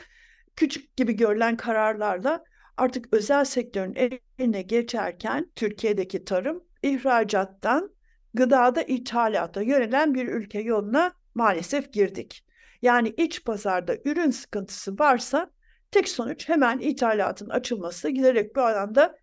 küçük 0.57 0.97
gibi 0.97 1.13
görülen 1.13 1.57
kararlarla 1.57 2.45
artık 2.77 3.09
özel 3.13 3.45
sektörün 3.45 3.95
eline 4.39 4.63
geçerken 4.63 5.51
Türkiye'deki 5.57 6.25
tarım 6.25 6.65
ihracattan 6.83 7.95
gıdada 8.35 8.83
ithalata 8.83 9.63
yönelen 9.63 10.15
bir 10.15 10.29
ülke 10.29 10.61
yoluna 10.61 11.13
maalesef 11.35 11.93
girdik. 11.93 12.45
Yani 12.83 13.09
iç 13.09 13.45
pazarda 13.45 13.97
ürün 14.05 14.31
sıkıntısı 14.31 14.99
varsa 14.99 15.51
tek 15.91 16.09
sonuç 16.09 16.49
hemen 16.49 16.79
ithalatın 16.79 17.49
açılması 17.49 18.09
giderek 18.09 18.57
bu 18.57 18.61
alanda 18.61 19.19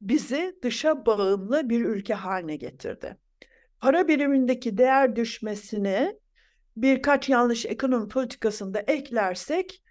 bizi 0.00 0.56
dışa 0.62 1.06
bağımlı 1.06 1.68
bir 1.68 1.84
ülke 1.84 2.14
haline 2.14 2.56
getirdi. 2.56 3.16
Para 3.80 4.08
birimindeki 4.08 4.78
değer 4.78 5.16
düşmesini 5.16 6.18
birkaç 6.76 7.28
yanlış 7.28 7.66
ekonomi 7.66 8.08
politikasında 8.08 8.80
eklersek 8.80 9.82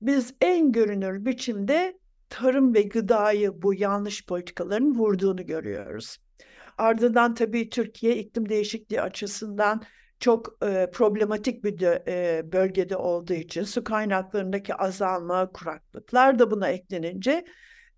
biz 0.00 0.34
en 0.40 0.72
görünür 0.72 1.24
biçimde 1.24 1.98
tarım 2.28 2.74
ve 2.74 2.82
gıdayı 2.82 3.62
bu 3.62 3.74
yanlış 3.74 4.26
politikaların 4.26 4.94
vurduğunu 4.94 5.46
görüyoruz. 5.46 6.16
Ardından 6.78 7.34
tabii 7.34 7.70
Türkiye 7.70 8.16
iklim 8.16 8.48
değişikliği 8.48 9.00
açısından 9.00 9.82
çok 10.20 10.58
e, 10.66 10.90
problematik 10.92 11.64
bir 11.64 11.78
de, 11.78 12.04
e, 12.08 12.52
bölgede 12.52 12.96
olduğu 12.96 13.32
için 13.32 13.62
su 13.62 13.84
kaynaklarındaki 13.84 14.74
azalma, 14.74 15.52
kuraklıklar 15.52 16.38
da 16.38 16.50
buna 16.50 16.68
eklenince 16.68 17.44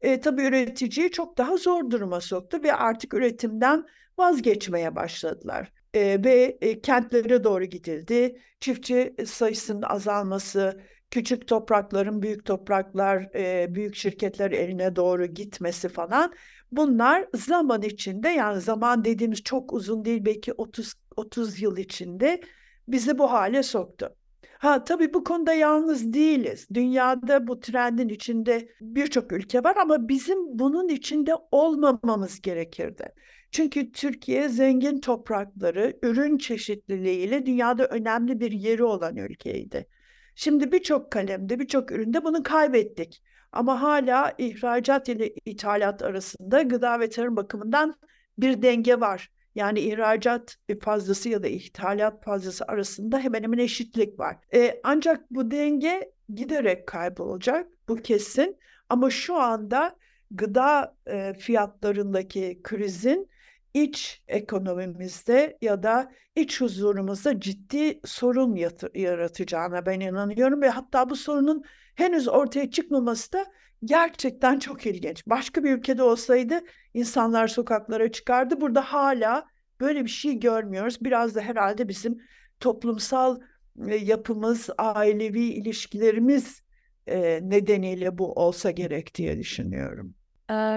e, 0.01 0.21
tabii 0.21 0.43
üreticiyi 0.43 1.11
çok 1.11 1.39
daha 1.39 1.57
zor 1.57 1.91
duruma 1.91 2.21
soktu 2.21 2.63
ve 2.63 2.75
artık 2.75 3.15
üretimden 3.15 3.87
vazgeçmeye 4.19 4.97
başladılar. 4.97 5.73
E, 5.95 6.25
ve 6.25 6.59
e, 6.61 6.81
kentlere 6.81 7.45
doğru 7.45 7.65
gidildi. 7.65 8.41
Çiftçi 8.61 9.15
sayısının 9.27 9.83
azalması, 9.83 10.81
küçük 11.11 11.49
toprakların 11.49 12.23
büyük 12.23 12.45
topraklar, 12.45 13.35
büyük 13.75 13.95
şirketler 13.97 14.51
eline 14.51 14.97
doğru 14.97 15.27
gitmesi 15.27 15.89
falan 15.89 16.33
bunlar 16.73 17.27
zaman 17.35 17.83
içinde 17.83 18.29
yani 18.29 18.61
zaman 18.61 19.05
dediğimiz 19.05 19.43
çok 19.43 19.73
uzun 19.73 20.05
değil 20.05 20.25
belki 20.25 20.53
30 20.53 20.95
30 21.17 21.63
yıl 21.63 21.77
içinde 21.77 22.41
bizi 22.89 23.19
bu 23.19 23.33
hale 23.33 23.63
soktu. 23.63 24.15
Ha 24.59 24.85
tabii 24.85 25.15
bu 25.15 25.25
konuda 25.25 25.53
yalnız 25.53 26.13
değiliz. 26.13 26.69
Dünyada 26.75 27.47
bu 27.47 27.61
trendin 27.61 28.09
içinde 28.09 28.69
birçok 28.81 29.33
ülke 29.33 29.65
var 29.65 29.77
ama 29.77 30.09
bizim 30.09 30.59
bunun 30.59 30.89
içinde 30.89 31.33
olmamamız 31.51 32.41
gerekirdi. 32.41 33.05
Çünkü 33.51 33.93
Türkiye 33.93 34.49
zengin 34.49 35.01
toprakları, 35.01 35.99
ürün 36.03 36.39
çeşitliliğiyle 36.39 37.47
dünyada 37.47 37.87
önemli 37.87 38.41
bir 38.41 38.53
yeri 38.53 38.85
olan 38.85 39.17
ülkeydi. 39.17 39.87
Şimdi 40.41 40.73
birçok 40.73 41.11
kalemde, 41.11 41.59
birçok 41.59 41.93
üründe 41.93 42.25
bunu 42.25 42.43
kaybettik. 42.43 43.23
Ama 43.53 43.83
hala 43.83 44.35
ihracat 44.39 45.09
ile 45.09 45.35
ithalat 45.45 46.03
arasında 46.03 46.63
gıda 46.63 47.01
ve 47.01 47.11
tarım 47.11 47.37
bakımından 47.37 47.95
bir 48.39 48.63
denge 48.63 49.01
var. 49.01 49.33
Yani 49.55 49.81
ihracat 49.81 50.57
fazlası 50.83 51.29
ya 51.29 51.43
da 51.43 51.49
ithalat 51.49 52.25
fazlası 52.25 52.65
arasında 52.65 53.19
hemen 53.19 53.43
hemen 53.43 53.59
eşitlik 53.59 54.19
var. 54.19 54.37
E, 54.55 54.81
ancak 54.85 55.31
bu 55.31 55.51
denge 55.51 56.13
giderek 56.35 56.87
kaybolacak, 56.87 57.67
bu 57.89 57.97
kesin. 57.97 58.57
Ama 58.89 59.11
şu 59.11 59.35
anda 59.35 59.97
gıda 60.31 60.97
e, 61.07 61.35
fiyatlarındaki 61.35 62.61
krizin 62.63 63.29
iç 63.75 64.23
ekonomimizde 64.29 65.59
ya 65.61 65.83
da 65.83 66.13
iç 66.37 66.61
huzurumuzda 66.61 67.41
ciddi 67.41 68.01
sorun 68.05 68.57
yaratacağına 68.95 69.87
ben 69.87 70.01
inanıyorum 70.01 70.63
ve 70.63 70.69
hatta 70.69 71.11
bu 71.11 71.17
sorunun 71.17 71.63
henüz 71.95 72.29
ortaya 72.29 72.71
çıkmaması 72.71 73.33
da 73.33 73.47
gerçekten 73.85 74.59
çok 74.59 74.87
ilginç. 74.87 75.27
Başka 75.27 75.65
bir 75.65 75.79
ülkede 75.79 76.03
olsaydı 76.03 76.61
insanlar 76.95 77.49
sokaklara 77.49 78.13
çıkardı. 78.13 78.61
Burada 78.61 78.81
hala 78.81 79.47
böyle 79.81 80.05
bir 80.05 80.11
şey 80.11 80.41
görmüyoruz. 80.41 80.99
Biraz 81.01 81.35
da 81.35 81.41
herhalde 81.41 81.89
bizim 81.89 82.19
toplumsal 82.61 83.41
yapımız, 84.01 84.71
ailevi 84.79 85.41
ilişkilerimiz 85.41 86.63
nedeniyle 87.41 88.19
bu 88.19 88.33
olsa 88.33 88.71
gerek 88.71 89.15
diye 89.15 89.39
düşünüyorum. 89.39 90.15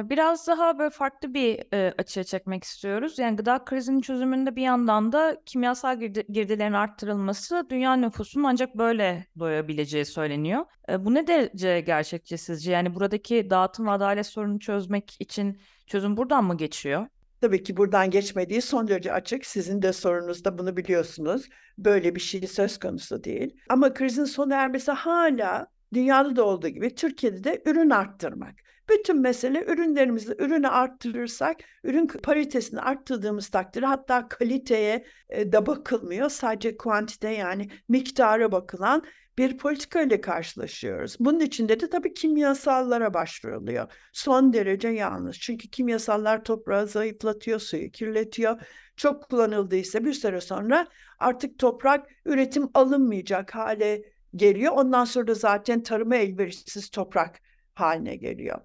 Biraz 0.10 0.48
daha 0.48 0.80
böyle 0.80 0.90
farklı 0.90 1.34
bir 1.34 1.64
açıya 1.98 2.24
çekmek 2.24 2.64
istiyoruz. 2.64 3.20
Yani 3.20 3.36
gıda 3.36 3.66
krizinin 3.66 4.02
çözümünde 4.02 4.56
bir 4.56 4.62
yandan 4.62 5.12
da 5.12 5.38
kimyasal 5.46 6.00
girdi, 6.00 6.26
girdilerin 6.30 6.74
arttırılması 6.74 7.66
dünya 7.70 7.94
nüfusunun 7.94 8.44
ancak 8.44 8.78
böyle 8.78 9.26
doyabileceği 9.40 10.06
söyleniyor. 10.06 10.66
Bu 11.00 11.14
ne 11.14 11.28
derece 11.28 11.82
gerçekçi 11.82 12.38
sizce? 12.38 12.72
Yani 12.72 12.96
buradaki 12.96 13.50
dağıtım 13.50 13.88
ve 13.88 13.92
adalet 13.92 14.26
sorununu 14.26 14.60
çözmek 14.60 15.16
için 15.20 15.60
çözüm 15.88 16.18
buradan 16.18 16.44
mı 16.44 16.58
geçiyor? 16.58 17.08
Tabii 17.42 17.64
ki 17.64 17.78
buradan 17.78 18.10
geçmediği 18.10 18.62
son 18.62 18.88
derece 18.88 19.14
açık. 19.14 19.46
Sizin 19.46 19.82
de 19.82 19.94
sorunuzda 19.94 20.58
bunu 20.58 20.78
biliyorsunuz. 20.78 21.50
Böyle 21.78 22.16
bir 22.16 22.20
şey 22.22 22.48
söz 22.48 22.80
konusu 22.80 23.24
değil. 23.24 23.56
Ama 23.70 23.94
krizin 23.94 24.26
sona 24.26 24.56
ermesi 24.56 24.92
hala 24.92 25.68
dünyada 25.94 26.36
da 26.36 26.44
olduğu 26.44 26.68
gibi 26.68 26.96
Türkiye'de 26.96 27.44
de 27.44 27.62
ürün 27.66 27.90
arttırmak. 27.90 28.56
Bütün 28.92 29.22
mesele 29.22 29.66
ürünlerimizi 29.66 30.36
ürünü 30.40 30.68
arttırırsak, 30.68 31.58
ürün 31.84 32.08
paritesini 32.08 32.82
arttırdığımız 32.82 33.50
takdirde 33.50 33.86
hatta 33.86 34.28
kaliteye 34.28 35.06
e, 35.30 35.52
de 35.52 35.66
bakılmıyor. 35.66 36.30
Sadece 36.30 36.78
kuantite 36.78 37.30
yani 37.30 37.70
miktara 37.90 38.52
bakılan 38.52 39.04
bir 39.38 39.58
politika 39.58 40.02
ile 40.02 40.22
karşılaşıyoruz. 40.22 41.16
Bunun 41.20 41.40
içinde 41.40 41.80
de 41.80 41.90
tabii 41.90 42.14
kimyasallara 42.14 43.14
başvuruluyor. 43.14 43.92
Son 44.14 44.54
derece 44.54 44.88
yanlış. 44.88 45.40
Çünkü 45.40 45.68
kimyasallar 45.70 46.44
toprağı 46.44 46.88
zayıflatıyor, 46.88 47.60
suyu 47.60 47.92
kirletiyor. 47.92 48.62
Çok 48.96 49.30
kullanıldıysa 49.30 50.06
bir 50.06 50.14
süre 50.14 50.42
sonra 50.42 50.88
artık 51.20 51.60
toprak 51.60 52.10
üretim 52.26 52.70
alınmayacak 52.74 53.56
hale 53.56 54.04
geliyor. 54.36 54.74
Ondan 54.76 55.06
sonra 55.06 55.28
da 55.28 55.34
zaten 55.34 55.84
tarıma 55.84 56.16
elverişsiz 56.16 56.90
toprak 56.90 57.40
haline 57.74 58.16
geliyor. 58.16 58.62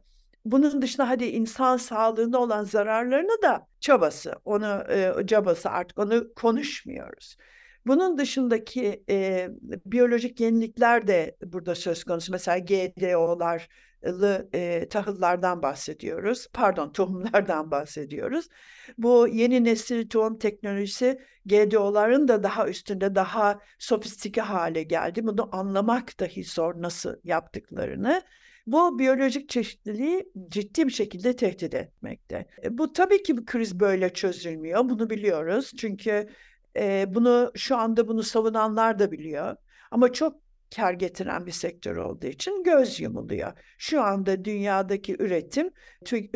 Bunun 0.46 0.82
dışında 0.82 1.08
hadi 1.08 1.24
insan 1.24 1.76
sağlığına 1.76 2.38
olan 2.38 2.64
zararlarını 2.64 3.42
da 3.42 3.66
çabası, 3.80 4.34
onu 4.44 4.84
e, 4.90 5.26
cabası 5.26 5.70
artık 5.70 5.98
onu 5.98 6.34
konuşmuyoruz. 6.34 7.36
Bunun 7.86 8.18
dışındaki 8.18 9.04
e, 9.10 9.48
biyolojik 9.86 10.40
yenilikler 10.40 11.06
de 11.06 11.36
burada 11.44 11.74
söz 11.74 12.04
konusu. 12.04 12.32
Mesela 12.32 12.58
GDO'larlı 12.58 14.48
e, 14.54 14.88
tahıllardan 14.88 15.62
bahsediyoruz. 15.62 16.46
Pardon 16.52 16.92
tohumlardan 16.92 17.70
bahsediyoruz. 17.70 18.48
Bu 18.98 19.28
yeni 19.28 19.64
nesil 19.64 20.08
tohum 20.08 20.38
teknolojisi 20.38 21.18
GDO'ların 21.46 22.28
da 22.28 22.42
daha 22.42 22.68
üstünde 22.68 23.14
daha 23.14 23.58
sofistike 23.78 24.40
hale 24.40 24.82
geldi. 24.82 25.26
Bunu 25.26 25.48
anlamak 25.56 26.20
dahi 26.20 26.44
zor 26.44 26.82
nasıl 26.82 27.16
yaptıklarını. 27.24 28.22
Bu 28.66 28.98
biyolojik 28.98 29.48
çeşitliliği 29.48 30.32
ciddi 30.48 30.86
bir 30.86 30.92
şekilde 30.92 31.36
tehdit 31.36 31.74
etmekte. 31.74 32.46
E, 32.64 32.78
bu 32.78 32.92
tabii 32.92 33.22
ki 33.22 33.36
bir 33.36 33.46
kriz 33.46 33.80
böyle 33.80 34.12
çözülmüyor. 34.12 34.88
Bunu 34.88 35.10
biliyoruz. 35.10 35.72
Çünkü 35.78 36.28
e, 36.76 37.14
bunu 37.14 37.52
şu 37.54 37.76
anda 37.76 38.08
bunu 38.08 38.22
savunanlar 38.22 38.98
da 38.98 39.12
biliyor. 39.12 39.56
Ama 39.90 40.12
çok 40.12 40.46
kar 40.76 40.92
getiren 40.92 41.46
bir 41.46 41.52
sektör 41.52 41.96
olduğu 41.96 42.26
için 42.26 42.62
göz 42.62 43.00
yumuluyor. 43.00 43.52
Şu 43.78 44.02
anda 44.02 44.44
dünyadaki 44.44 45.16
üretim 45.18 45.70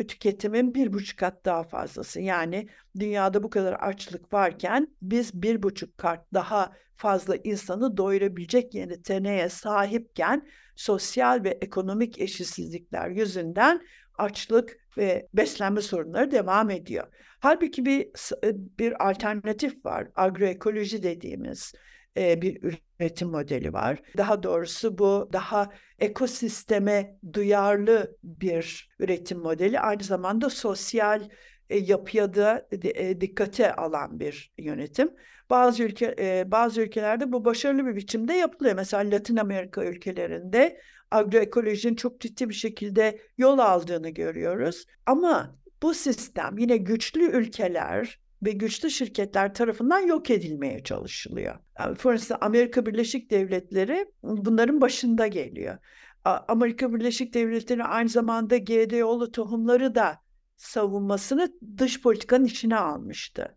tüketimin 0.07 0.73
bir 0.75 0.93
buçuk 0.93 1.19
kat 1.19 1.45
daha 1.45 1.63
fazlası. 1.63 2.21
Yani 2.21 2.67
dünyada 2.99 3.43
bu 3.43 3.49
kadar 3.49 3.73
açlık 3.73 4.33
varken 4.33 4.87
biz 5.01 5.33
bir 5.33 5.63
buçuk 5.63 5.97
kat 5.97 6.33
daha 6.33 6.71
fazla 6.95 7.35
insanı 7.35 7.97
doyurabilecek 7.97 8.75
yeteneğe 8.75 9.49
sahipken 9.49 10.47
sosyal 10.75 11.43
ve 11.43 11.57
ekonomik 11.61 12.19
eşitsizlikler 12.21 13.09
yüzünden 13.09 13.81
açlık 14.17 14.77
ve 14.97 15.27
beslenme 15.33 15.81
sorunları 15.81 16.31
devam 16.31 16.69
ediyor. 16.69 17.07
Halbuki 17.39 17.85
bir 17.85 18.07
e, 18.43 18.53
bir 18.79 19.09
alternatif 19.09 19.85
var. 19.85 20.07
Agroekoloji 20.15 21.03
dediğimiz 21.03 21.73
e, 22.17 22.41
bir 22.41 22.77
üretim 22.99 23.29
modeli 23.29 23.73
var. 23.73 24.01
Daha 24.17 24.43
doğrusu 24.43 24.97
bu 24.97 25.29
daha 25.33 25.69
ekosisteme 25.99 27.17
duyarlı 27.33 28.17
bir 28.23 28.89
üretim 28.99 29.39
modeli. 29.39 29.79
Aynı 29.79 30.03
zamanda 30.03 30.49
sosyal 30.49 31.29
e, 31.71 31.77
yapıya 31.77 32.33
da 32.33 32.67
e, 32.83 33.21
dikkate 33.21 33.75
alan 33.75 34.19
bir 34.19 34.53
yönetim. 34.57 35.11
Bazı 35.49 35.83
ülke 35.83 36.15
e, 36.19 36.51
bazı 36.51 36.81
ülkelerde 36.81 37.31
bu 37.31 37.45
başarılı 37.45 37.85
bir 37.85 37.95
biçimde 37.95 38.33
yapılıyor. 38.33 38.75
Mesela 38.75 39.11
Latin 39.11 39.37
Amerika 39.37 39.85
ülkelerinde 39.85 40.81
agroekolojinin 41.11 41.95
çok 41.95 42.19
ciddi 42.21 42.49
bir 42.49 42.53
şekilde 42.53 43.19
yol 43.37 43.59
aldığını 43.59 44.09
görüyoruz. 44.09 44.85
Ama 45.05 45.55
bu 45.83 45.93
sistem 45.93 46.57
yine 46.57 46.77
güçlü 46.77 47.23
ülkeler 47.23 48.19
ve 48.43 48.51
güçlü 48.51 48.91
şirketler 48.91 49.53
tarafından 49.53 49.99
yok 49.99 50.29
edilmeye 50.29 50.83
çalışılıyor. 50.83 51.55
Yani 51.79 51.95
Fransa, 51.95 52.37
Amerika 52.41 52.85
Birleşik 52.85 53.31
Devletleri 53.31 54.05
bunların 54.23 54.81
başında 54.81 55.27
geliyor. 55.27 55.77
Amerika 56.23 56.93
Birleşik 56.93 57.33
Devletleri 57.33 57.83
aynı 57.83 58.09
zamanda 58.09 58.57
GDO'lu 58.57 59.31
tohumları 59.31 59.95
da 59.95 60.20
savunmasını 60.61 61.53
dış 61.77 62.01
politikanın 62.01 62.45
içine 62.45 62.77
almıştı. 62.77 63.55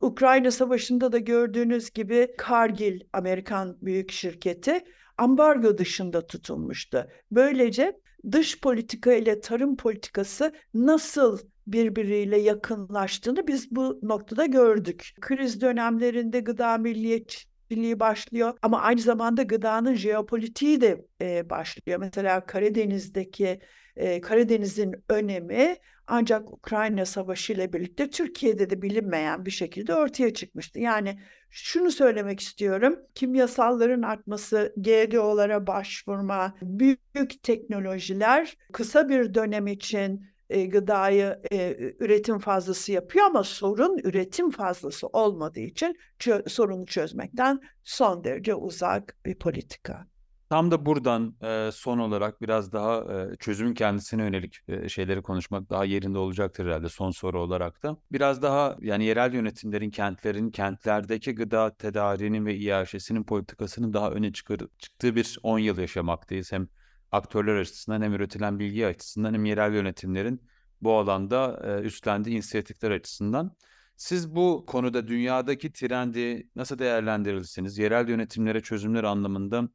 Ukrayna 0.00 0.50
Savaşı'nda 0.50 1.12
da 1.12 1.18
gördüğünüz 1.18 1.90
gibi 1.90 2.34
Kargil 2.38 3.00
Amerikan 3.12 3.76
büyük 3.82 4.12
şirketi 4.12 4.80
ambargo 5.18 5.78
dışında 5.78 6.26
tutulmuştu. 6.26 7.08
Böylece 7.30 8.00
dış 8.32 8.60
politika 8.60 9.12
ile 9.12 9.40
tarım 9.40 9.76
politikası 9.76 10.52
nasıl 10.74 11.38
birbiriyle 11.66 12.38
yakınlaştığını 12.38 13.46
biz 13.46 13.70
bu 13.70 14.00
noktada 14.02 14.46
gördük. 14.46 15.10
Kriz 15.20 15.60
dönemlerinde 15.60 16.40
gıda 16.40 16.78
milliyetçiliği 16.78 18.00
başlıyor 18.00 18.58
ama 18.62 18.80
aynı 18.80 19.00
zamanda 19.00 19.42
gıdanın 19.42 19.94
jeopolitiği 19.94 20.80
de 20.80 21.04
e, 21.20 21.50
başlıyor. 21.50 21.98
Mesela 21.98 22.46
Karadeniz'deki 22.46 23.60
e, 23.96 24.20
Karadeniz'in 24.20 24.94
önemi 25.08 25.76
ancak 26.06 26.52
Ukrayna 26.52 27.06
Savaşı 27.06 27.52
ile 27.52 27.72
birlikte 27.72 28.10
Türkiye'de 28.10 28.70
de 28.70 28.82
bilinmeyen 28.82 29.46
bir 29.46 29.50
şekilde 29.50 29.94
ortaya 29.94 30.34
çıkmıştı. 30.34 30.78
Yani 30.78 31.18
şunu 31.50 31.90
söylemek 31.90 32.40
istiyorum. 32.40 32.98
Kimyasalların 33.14 34.02
artması, 34.02 34.74
GDO'lara 34.76 35.66
başvurma, 35.66 36.54
büyük 36.62 37.42
teknolojiler 37.42 38.56
kısa 38.72 39.08
bir 39.08 39.34
dönem 39.34 39.66
için 39.66 40.26
e, 40.50 40.66
gıdayı 40.66 41.38
e, 41.52 41.76
üretim 42.00 42.38
fazlası 42.38 42.92
yapıyor 42.92 43.26
ama 43.26 43.44
sorun 43.44 43.98
üretim 43.98 44.50
fazlası 44.50 45.06
olmadığı 45.06 45.60
için 45.60 45.96
çö- 46.20 46.48
sorunu 46.48 46.86
çözmekten 46.86 47.60
son 47.84 48.24
derece 48.24 48.54
uzak 48.54 49.16
bir 49.26 49.34
politika. 49.34 50.11
Tam 50.52 50.70
da 50.70 50.86
buradan 50.86 51.36
e, 51.42 51.70
son 51.72 51.98
olarak 51.98 52.42
biraz 52.42 52.72
daha 52.72 52.96
e, 52.98 53.36
çözümün 53.36 53.74
kendisine 53.74 54.22
yönelik 54.22 54.58
e, 54.68 54.88
şeyleri 54.88 55.22
konuşmak 55.22 55.70
daha 55.70 55.84
yerinde 55.84 56.18
olacaktır 56.18 56.66
herhalde 56.66 56.88
son 56.88 57.10
soru 57.10 57.42
olarak 57.42 57.82
da. 57.82 57.96
Biraz 58.12 58.42
daha 58.42 58.76
yani 58.80 59.04
yerel 59.04 59.34
yönetimlerin, 59.34 59.90
kentlerin, 59.90 60.50
kentlerdeki 60.50 61.34
gıda 61.34 61.74
tedariğinin 61.74 62.46
ve 62.46 62.56
iaşesinin 62.56 63.24
politikasının 63.24 63.92
daha 63.92 64.10
öne 64.10 64.32
çıkar, 64.32 64.60
çıktığı 64.78 65.16
bir 65.16 65.38
10 65.42 65.58
yıl 65.58 65.78
yaşamaktayız. 65.78 66.52
Hem 66.52 66.68
aktörler 67.12 67.56
açısından 67.56 68.02
hem 68.02 68.12
üretilen 68.12 68.58
bilgi 68.58 68.86
açısından 68.86 69.34
hem 69.34 69.44
yerel 69.44 69.74
yönetimlerin 69.74 70.42
bu 70.80 70.98
alanda 70.98 71.62
e, 71.64 71.82
üstlendiği 71.82 72.36
inisiyatifler 72.36 72.90
açısından. 72.90 73.56
Siz 73.96 74.34
bu 74.34 74.64
konuda 74.66 75.08
dünyadaki 75.08 75.72
trendi 75.72 76.48
nasıl 76.56 76.78
değerlendirirsiniz? 76.78 77.78
Yerel 77.78 78.08
yönetimlere 78.08 78.60
çözümler 78.60 79.04
anlamında 79.04 79.68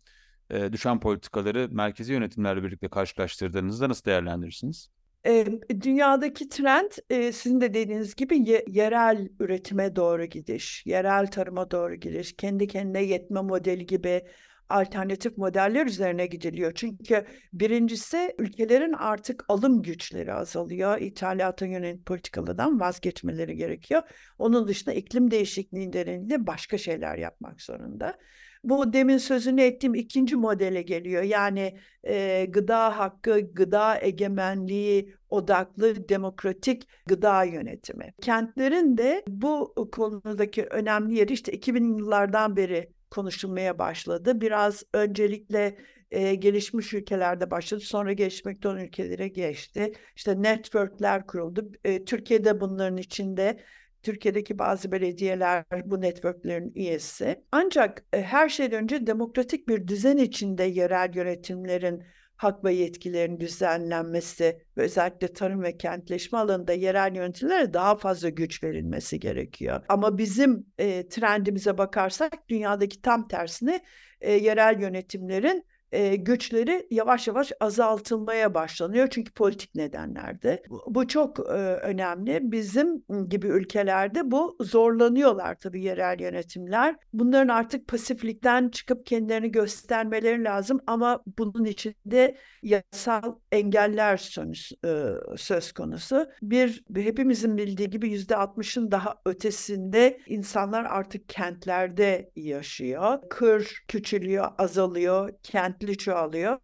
e, 0.50 0.74
düşen 0.74 1.00
politikaları 1.00 1.68
merkezi 1.72 2.14
yönetimlerle 2.14 2.64
birlikte 2.64 2.88
karşılaştırdığınızda 2.88 3.90
nasıl 3.90 4.06
değerlendirirsiniz? 4.06 4.90
E, 5.26 5.46
dünyadaki 5.82 6.50
trend 6.50 6.92
e, 7.10 7.32
sizin 7.32 7.62
de 7.62 7.74
dediğiniz 7.74 8.16
gibi 8.16 8.50
ye, 8.50 8.66
yerel 8.68 9.30
üretime 9.40 9.96
doğru 9.96 10.26
gidiş, 10.26 10.86
yerel 10.86 11.28
tarıma 11.28 11.72
doğru 11.72 11.96
gidiş, 11.96 12.36
kendi 12.36 12.68
kendine 12.68 13.04
yetme 13.04 13.42
modeli 13.42 13.86
gibi 13.86 14.22
alternatif 14.70 15.38
modeller 15.38 15.86
üzerine 15.86 16.28
gidiliyor. 16.28 16.72
Çünkü 16.76 17.26
birincisi 17.54 18.36
ülkelerin 18.40 18.94
artık 18.94 19.46
alım 19.48 19.82
güçleri 19.82 20.34
azalıyor. 20.34 21.02
İthalata 21.02 21.66
yönelik 21.66 22.06
politikalardan 22.06 22.80
vazgeçmeleri 22.80 23.56
gerekiyor. 23.56 24.02
Onun 24.40 24.68
dışında 24.68 24.94
iklim 24.94 25.32
değişikliği 25.32 25.88
nedeniyle 25.88 26.48
başka 26.48 26.78
şeyler 26.78 27.18
yapmak 27.18 27.62
zorunda. 27.62 28.18
Bu 28.64 28.94
demin 28.94 29.18
sözünü 29.18 29.62
ettiğim 29.62 29.96
ikinci 29.96 30.36
modele 30.36 30.82
geliyor. 30.82 31.24
Yani 31.24 31.78
e, 32.04 32.46
gıda 32.50 32.98
hakkı, 33.00 33.40
gıda 33.40 34.02
egemenliği 34.02 35.14
odaklı 35.30 36.10
demokratik 36.10 36.88
gıda 37.06 37.44
yönetimi. 37.44 38.14
Kentlerin 38.22 38.98
de 38.98 39.24
bu 39.28 39.74
konudaki 39.92 40.66
önemli 40.66 41.16
yeri 41.16 41.34
işte 41.34 41.52
2000 41.52 41.98
yıllardan 41.98 42.56
beri 42.56 42.97
konuşulmaya 43.10 43.80
başladı. 43.80 44.42
Biraz 44.42 44.84
öncelikle 44.94 45.78
e, 46.12 46.36
gelişmiş 46.36 46.94
ülkelerde 46.94 47.52
başladı. 47.52 47.82
Sonra 47.82 48.14
gelişmekte 48.14 48.68
olan 48.68 48.80
ülkelere 48.80 49.28
geçti. 49.28 49.94
İşte 50.16 50.42
networkler 50.42 51.28
kuruldu. 51.28 51.72
E, 51.84 52.06
Türkiye'de 52.06 52.60
bunların 52.62 52.98
içinde 52.98 53.60
Türkiye'deki 54.04 54.60
bazı 54.60 54.92
belediyeler 54.92 55.66
bu 55.86 56.02
networklerin 56.02 56.72
üyesi. 56.76 57.44
Ancak 57.52 58.06
e, 58.14 58.22
her 58.22 58.50
şeyden 58.50 58.84
önce 58.84 59.08
demokratik 59.08 59.68
bir 59.68 59.88
düzen 59.88 60.18
içinde 60.18 60.64
yerel 60.64 61.16
yönetimlerin 61.16 62.04
hak 62.38 62.64
ve 62.64 62.74
yetkilerin 62.74 63.40
düzenlenmesi 63.40 64.62
ve 64.78 64.82
özellikle 64.82 65.34
tarım 65.34 65.64
ve 65.64 65.78
kentleşme 65.78 66.38
alanında 66.38 66.74
yerel 66.74 67.16
yönetimlere 67.16 67.74
daha 67.74 67.96
fazla 67.96 68.30
güç 68.30 68.64
verilmesi 68.64 69.20
gerekiyor. 69.20 69.84
Ama 69.90 70.18
bizim 70.18 70.66
e, 70.78 71.08
trendimize 71.08 71.78
bakarsak 71.78 72.50
dünyadaki 72.50 73.02
tam 73.02 73.28
tersine 73.28 73.82
e, 74.22 74.32
yerel 74.32 74.82
yönetimlerin 74.82 75.66
e, 75.92 76.16
güçleri 76.16 76.88
yavaş 76.92 77.28
yavaş 77.28 77.52
azaltılmaya 77.60 78.54
başlanıyor 78.54 79.08
çünkü 79.12 79.32
politik 79.32 79.76
nedenlerde. 79.76 80.64
Bu, 80.70 80.84
bu 80.88 81.08
çok 81.08 81.40
e, 81.40 81.52
önemli. 81.62 82.40
Bizim 82.42 83.04
gibi 83.30 83.48
ülkelerde 83.48 84.32
bu 84.32 84.58
zorlanıyorlar 84.62 85.56
tabii 85.60 85.84
yerel 85.84 86.20
yönetimler. 86.20 86.96
Bunların 87.14 87.48
artık 87.48 87.88
pasiflikten 87.88 88.70
çıkıp 88.70 89.06
kendilerini 89.06 89.52
göstermeleri 89.52 90.44
lazım 90.44 90.80
ama 90.88 91.24
bunun 91.38 91.66
içinde 91.66 92.38
yasal 92.64 93.36
engeller 93.52 94.18
söz, 94.18 94.72
e, 94.86 95.06
söz 95.38 95.72
konusu. 95.72 96.28
Bir 96.42 96.84
hepimizin 96.96 97.58
bildiği 97.58 97.90
gibi 97.90 98.10
yüzde 98.10 98.36
altmışın 98.36 98.92
daha 98.92 99.16
ötesinde 99.26 100.20
insanlar 100.28 100.86
artık 100.86 101.30
kentlerde 101.30 102.32
yaşıyor. 102.36 103.20
Kır 103.30 103.84
küçülüyor, 103.88 104.48
azalıyor, 104.58 105.30
kentli 105.78 105.98
çoğalıyor. 105.98 106.58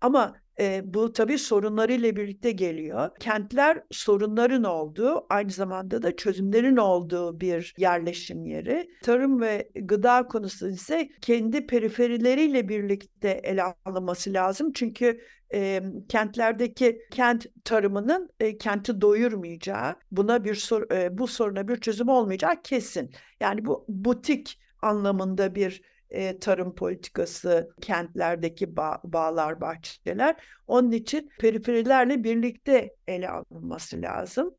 Ama 0.00 0.36
e, 0.60 0.82
bu 0.84 1.12
tabii 1.12 1.38
sorunlarıyla 1.38 2.16
birlikte 2.16 2.50
geliyor. 2.52 3.10
Kentler 3.20 3.82
sorunların 3.90 4.64
olduğu, 4.64 5.26
aynı 5.30 5.50
zamanda 5.50 6.02
da 6.02 6.16
çözümlerin 6.16 6.76
olduğu 6.76 7.40
bir 7.40 7.74
yerleşim 7.78 8.46
yeri. 8.46 8.90
Tarım 9.02 9.40
ve 9.40 9.70
gıda 9.74 10.26
konusu 10.26 10.68
ise 10.68 11.08
kendi 11.20 11.66
periferileriyle 11.66 12.68
birlikte 12.68 13.28
ele 13.28 13.62
alınması 13.84 14.32
lazım. 14.32 14.72
Çünkü 14.72 15.20
e, 15.54 15.82
kentlerdeki 16.08 17.00
kent 17.10 17.46
tarımının 17.64 18.30
e, 18.40 18.58
kenti 18.58 19.00
doyurmayacağı, 19.00 19.96
buna 20.10 20.44
bir 20.44 20.54
sor, 20.54 20.90
e, 20.90 21.18
bu 21.18 21.26
soruna 21.26 21.68
bir 21.68 21.76
çözüm 21.76 22.08
olmayacağı 22.08 22.62
kesin. 22.62 23.10
Yani 23.40 23.64
bu 23.64 23.84
butik 23.88 24.60
anlamında 24.82 25.54
bir 25.54 25.82
e, 26.10 26.38
tarım 26.38 26.74
politikası, 26.74 27.70
kentlerdeki 27.80 28.76
bağ, 28.76 29.00
bağlar, 29.04 29.60
bahçeler. 29.60 30.36
Onun 30.66 30.92
için 30.92 31.30
periferilerle 31.38 32.24
birlikte 32.24 32.94
ele 33.06 33.28
alınması 33.28 34.02
lazım. 34.02 34.54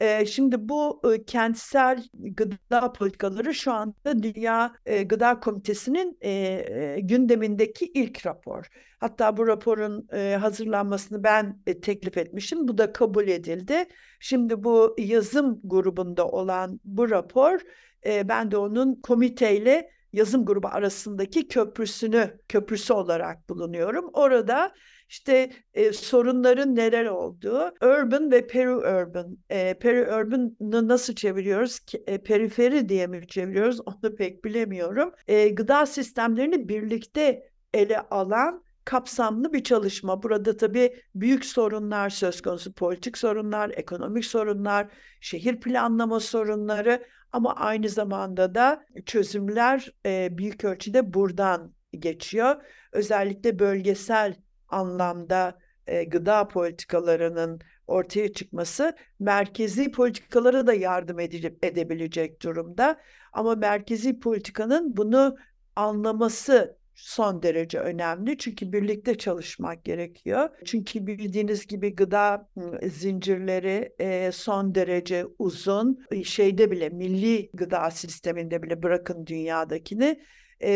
E, 0.00 0.26
şimdi 0.26 0.68
bu 0.68 1.00
e, 1.12 1.24
kentsel 1.24 2.04
gıda 2.14 2.92
politikaları 2.92 3.54
şu 3.54 3.72
anda 3.72 4.22
Dünya 4.22 4.72
e, 4.86 5.02
Gıda 5.02 5.40
Komitesi'nin 5.40 6.18
e, 6.20 6.30
e, 6.30 7.00
gündemindeki 7.00 7.86
ilk 7.86 8.26
rapor. 8.26 8.66
Hatta 8.98 9.36
bu 9.36 9.46
raporun 9.46 10.08
e, 10.12 10.36
hazırlanmasını 10.40 11.24
ben 11.24 11.58
e, 11.66 11.80
teklif 11.80 12.16
etmişim. 12.16 12.68
Bu 12.68 12.78
da 12.78 12.92
kabul 12.92 13.28
edildi. 13.28 13.84
Şimdi 14.20 14.64
bu 14.64 14.96
yazım 14.98 15.60
grubunda 15.64 16.28
olan 16.28 16.80
bu 16.84 17.10
rapor, 17.10 17.60
e, 18.06 18.28
ben 18.28 18.50
de 18.50 18.56
onun 18.56 18.94
komiteyle 18.94 19.90
yazım 20.12 20.44
grubu 20.46 20.68
arasındaki 20.68 21.48
köprüsünü 21.48 22.38
köprüsü 22.48 22.92
olarak 22.92 23.48
bulunuyorum. 23.48 24.10
Orada 24.12 24.72
işte 25.08 25.50
e, 25.74 25.92
sorunların 25.92 26.76
neler 26.76 27.06
olduğu, 27.06 27.72
urban 27.82 28.30
ve 28.30 28.46
peri-urban. 28.46 29.38
E, 29.50 29.74
peri-urban'ı 29.74 30.88
nasıl 30.88 31.14
çeviriyoruz? 31.14 31.80
E, 32.06 32.18
periferi 32.18 32.88
diye 32.88 33.06
mi 33.06 33.26
çeviriyoruz? 33.28 33.80
Onu 33.80 34.14
pek 34.16 34.44
bilemiyorum. 34.44 35.12
E, 35.28 35.48
gıda 35.48 35.86
sistemlerini 35.86 36.68
birlikte 36.68 37.50
ele 37.74 38.00
alan 38.00 38.64
kapsamlı 38.90 39.52
bir 39.52 39.64
çalışma. 39.64 40.22
Burada 40.22 40.56
tabii 40.56 41.02
büyük 41.14 41.44
sorunlar 41.44 42.10
söz 42.10 42.42
konusu, 42.42 42.72
politik 42.72 43.18
sorunlar, 43.18 43.70
ekonomik 43.76 44.24
sorunlar, 44.24 44.86
şehir 45.20 45.60
planlama 45.60 46.20
sorunları 46.20 47.06
ama 47.32 47.54
aynı 47.54 47.88
zamanda 47.88 48.54
da 48.54 48.84
çözümler 49.06 49.92
e, 50.06 50.38
büyük 50.38 50.64
ölçüde 50.64 51.14
buradan 51.14 51.72
geçiyor. 51.92 52.56
Özellikle 52.92 53.58
bölgesel 53.58 54.34
anlamda 54.68 55.58
e, 55.86 56.04
gıda 56.04 56.48
politikalarının 56.48 57.60
ortaya 57.86 58.32
çıkması 58.32 58.96
merkezi 59.20 59.90
politikalara 59.90 60.66
da 60.66 60.74
yardım 60.74 61.20
edilip 61.20 61.64
edebilecek 61.64 62.42
durumda. 62.42 63.00
Ama 63.32 63.54
merkezi 63.54 64.20
politikanın 64.20 64.96
bunu 64.96 65.36
anlaması 65.76 66.79
son 67.00 67.42
derece 67.42 67.78
önemli 67.78 68.38
çünkü 68.38 68.72
birlikte 68.72 69.14
çalışmak 69.18 69.84
gerekiyor. 69.84 70.48
Çünkü 70.64 71.06
bildiğiniz 71.06 71.66
gibi 71.66 71.94
gıda 71.94 72.48
zincirleri 72.82 73.92
son 74.32 74.74
derece 74.74 75.26
uzun. 75.38 75.98
Şeyde 76.24 76.70
bile 76.70 76.88
milli 76.88 77.50
gıda 77.54 77.90
sisteminde 77.90 78.62
bile 78.62 78.82
bırakın 78.82 79.26
dünyadakini. 79.26 80.20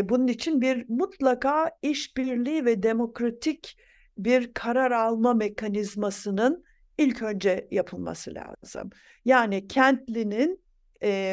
Bunun 0.02 0.26
için 0.26 0.60
bir 0.60 0.88
mutlaka 0.88 1.70
işbirliği 1.82 2.64
ve 2.64 2.82
demokratik 2.82 3.76
bir 4.18 4.52
karar 4.54 4.90
alma 4.90 5.34
mekanizmasının 5.34 6.64
ilk 6.98 7.22
önce 7.22 7.68
yapılması 7.70 8.34
lazım. 8.34 8.90
Yani 9.24 9.68
kentlinin 9.68 10.64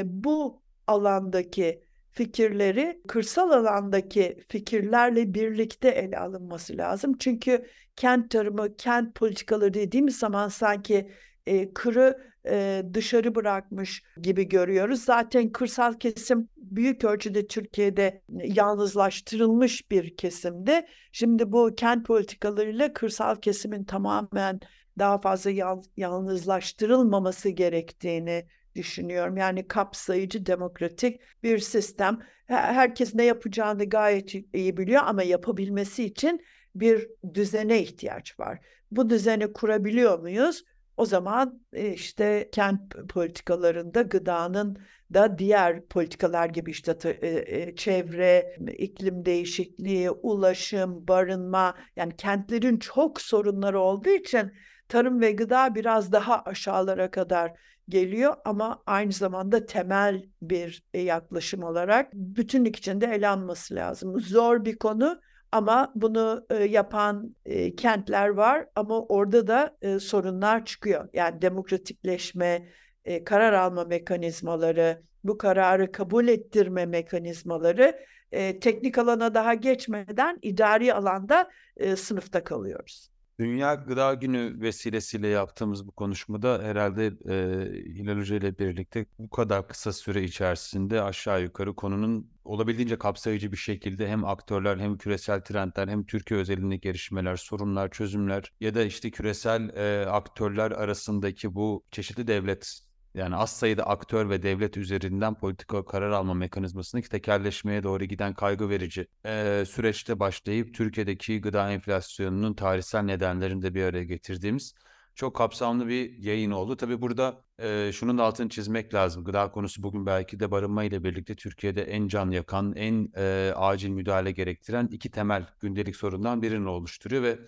bu 0.04 0.62
alandaki 0.88 1.84
fikirleri 2.12 3.02
kırsal 3.08 3.52
alandaki 3.52 4.38
fikirlerle 4.48 5.34
birlikte 5.34 5.90
ele 5.90 6.18
alınması 6.18 6.78
lazım. 6.78 7.18
Çünkü 7.20 7.66
kent 7.96 8.32
tarımı, 8.32 8.76
kent 8.76 9.16
politikaları 9.16 9.74
dediğimiz 9.74 10.20
zaman 10.20 10.48
sanki 10.48 11.12
e, 11.46 11.74
kırı 11.74 12.32
e, 12.46 12.84
dışarı 12.94 13.36
bırakmış 13.36 14.04
gibi 14.22 14.48
görüyoruz. 14.48 15.04
Zaten 15.04 15.52
kırsal 15.52 15.94
kesim 15.94 16.50
büyük 16.58 17.04
ölçüde 17.04 17.48
Türkiye'de 17.48 18.22
yalnızlaştırılmış 18.30 19.92
bir 19.92 20.18
kesimde. 20.18 20.88
Şimdi 21.12 21.52
bu 21.52 21.76
kent 21.78 22.08
politikalarıyla 22.08 22.94
kırsal 22.94 23.36
kesimin 23.36 23.84
tamamen 23.84 24.60
daha 25.00 25.22
fazla 25.22 25.50
yal, 25.50 25.84
yalnızlaştırılmaması 25.98 27.50
gerektiğini 27.50 28.46
düşünüyorum. 28.76 29.38
Yani 29.38 29.68
kapsayıcı, 29.68 30.46
demokratik 30.46 31.22
bir 31.44 31.60
sistem. 31.60 32.20
Herkes 32.46 33.16
ne 33.16 33.24
yapacağını 33.24 33.86
gayet 33.86 34.34
iyi 34.54 34.78
biliyor 34.78 35.02
ama 35.06 35.24
yapabilmesi 35.24 36.04
için 36.04 36.46
bir 36.76 37.08
düzene 37.34 37.82
ihtiyaç 37.82 38.40
var. 38.40 38.60
Bu 38.92 39.10
düzeni 39.10 39.54
kurabiliyor 39.54 40.20
muyuz? 40.20 40.64
O 40.98 41.06
zaman 41.06 41.62
e, 41.74 41.94
işte 41.94 42.50
kent 42.52 42.96
politikalarında 43.10 44.02
gıdanın 44.02 44.78
da 45.14 45.38
diğer 45.38 45.86
politikalar 45.86 46.50
gibi 46.50 46.72
işte 46.72 46.98
e, 47.04 47.28
e, 47.28 47.76
çevre, 47.76 48.58
iklim 48.78 49.26
değişikliği, 49.26 50.12
ulaşım, 50.12 51.08
barınma 51.08 51.76
yani 51.96 52.16
kentlerin 52.18 52.78
çok 52.78 53.22
sorunları 53.22 53.80
olduğu 53.80 54.10
için 54.10 54.52
tarım 54.88 55.22
ve 55.22 55.32
gıda 55.32 55.76
biraz 55.76 56.12
daha 56.12 56.42
aşağılara 56.44 57.12
kadar 57.12 57.54
geliyor 57.92 58.36
ama 58.46 58.84
aynı 58.86 59.12
zamanda 59.12 59.66
temel 59.66 60.26
bir 60.42 60.84
yaklaşım 60.94 61.64
olarak 61.64 62.14
bütünlük 62.14 62.76
içinde 62.76 63.06
ele 63.06 63.28
alınması 63.28 63.76
lazım. 63.76 64.20
Zor 64.20 64.66
bir 64.66 64.78
konu 64.78 65.22
ama 65.52 65.92
bunu 65.96 66.46
e, 66.50 66.56
yapan 66.56 67.36
e, 67.46 67.76
kentler 67.76 68.30
var 68.30 68.66
ama 68.76 69.02
orada 69.02 69.48
da 69.48 69.78
e, 69.82 70.00
sorunlar 70.00 70.66
çıkıyor. 70.66 71.10
Yani 71.14 71.42
demokratikleşme, 71.42 72.70
e, 73.06 73.24
karar 73.24 73.54
alma 73.54 73.84
mekanizmaları, 73.84 75.04
bu 75.24 75.38
kararı 75.38 75.92
kabul 75.92 76.28
ettirme 76.28 76.86
mekanizmaları 76.86 78.00
e, 78.32 78.60
teknik 78.60 78.98
alana 78.98 79.34
daha 79.34 79.54
geçmeden 79.54 80.40
idari 80.42 80.94
alanda 80.94 81.50
e, 81.78 81.96
sınıfta 81.96 82.44
kalıyoruz. 82.44 83.11
Dünya 83.42 83.76
Gıda 83.76 84.14
Günü 84.14 84.62
vesilesiyle 84.62 85.28
yaptığımız 85.28 85.88
bu 85.88 85.92
konuşmada 85.92 86.60
herhalde 86.64 87.06
e, 87.06 87.94
Hilal 87.96 88.18
Hoca 88.18 88.36
ile 88.36 88.58
birlikte 88.58 89.06
bu 89.20 89.30
kadar 89.30 89.68
kısa 89.68 89.94
süre 89.94 90.24
içerisinde 90.24 91.02
aşağı 91.02 91.42
yukarı 91.42 91.76
konunun 91.76 92.32
olabildiğince 92.46 92.98
kapsayıcı 92.98 93.52
bir 93.52 93.58
şekilde 93.58 94.08
hem 94.08 94.26
aktörler 94.26 94.78
hem 94.78 94.98
küresel 94.98 95.42
trendler 95.42 95.88
hem 95.88 96.06
Türkiye 96.06 96.40
özelindeki 96.40 96.82
gelişmeler, 96.82 97.36
sorunlar, 97.36 97.92
çözümler 97.92 98.54
ya 98.60 98.76
da 98.76 98.84
işte 98.84 99.12
küresel 99.12 99.70
e, 99.70 100.06
aktörler 100.06 100.72
arasındaki 100.72 101.56
bu 101.56 101.84
çeşitli 101.92 102.28
devlet 102.28 102.82
yani 103.16 103.36
az 103.36 103.52
sayıda 103.52 103.84
aktör 103.88 104.30
ve 104.30 104.44
devlet 104.44 104.78
üzerinden 104.78 105.34
politika 105.36 105.86
karar 105.86 106.12
alma 106.12 106.34
mekanizmasını 106.34 107.02
tekerleşmeye 107.02 107.84
doğru 107.84 108.06
giden 108.06 108.34
kaygı 108.34 108.70
verici 108.70 109.08
e, 109.26 109.64
süreçte 109.68 110.20
başlayıp 110.20 110.74
Türkiye'deki 110.76 111.42
gıda 111.42 111.72
enflasyonunun 111.72 112.54
tarihsel 112.54 113.02
nedenlerini 113.02 113.62
de 113.62 113.74
bir 113.74 113.84
araya 113.84 114.04
getirdiğimiz 114.04 114.74
çok 115.16 115.36
kapsamlı 115.36 115.88
bir 115.88 116.18
yayın 116.18 116.52
oldu. 116.52 116.78
Tabii 116.78 117.02
burada 117.02 117.44
e, 117.60 117.92
şunun 117.94 118.18
da 118.18 118.24
altını 118.24 118.50
çizmek 118.50 118.94
lazım. 118.94 119.24
Gıda 119.24 119.52
konusu 119.52 119.84
bugün 119.84 120.06
belki 120.06 120.40
de 120.40 120.52
barınma 120.52 120.84
ile 120.84 121.04
birlikte 121.04 121.36
Türkiye'de 121.36 121.84
en 121.84 122.08
can 122.08 122.32
yakan, 122.32 122.74
en 122.76 123.10
e, 123.18 123.54
acil 123.56 123.90
müdahale 123.90 124.32
gerektiren 124.32 124.88
iki 124.92 125.12
temel 125.12 125.48
gündelik 125.60 125.96
sorundan 125.96 126.42
birini 126.42 126.70
oluşturuyor 126.70 127.24
ve 127.24 127.40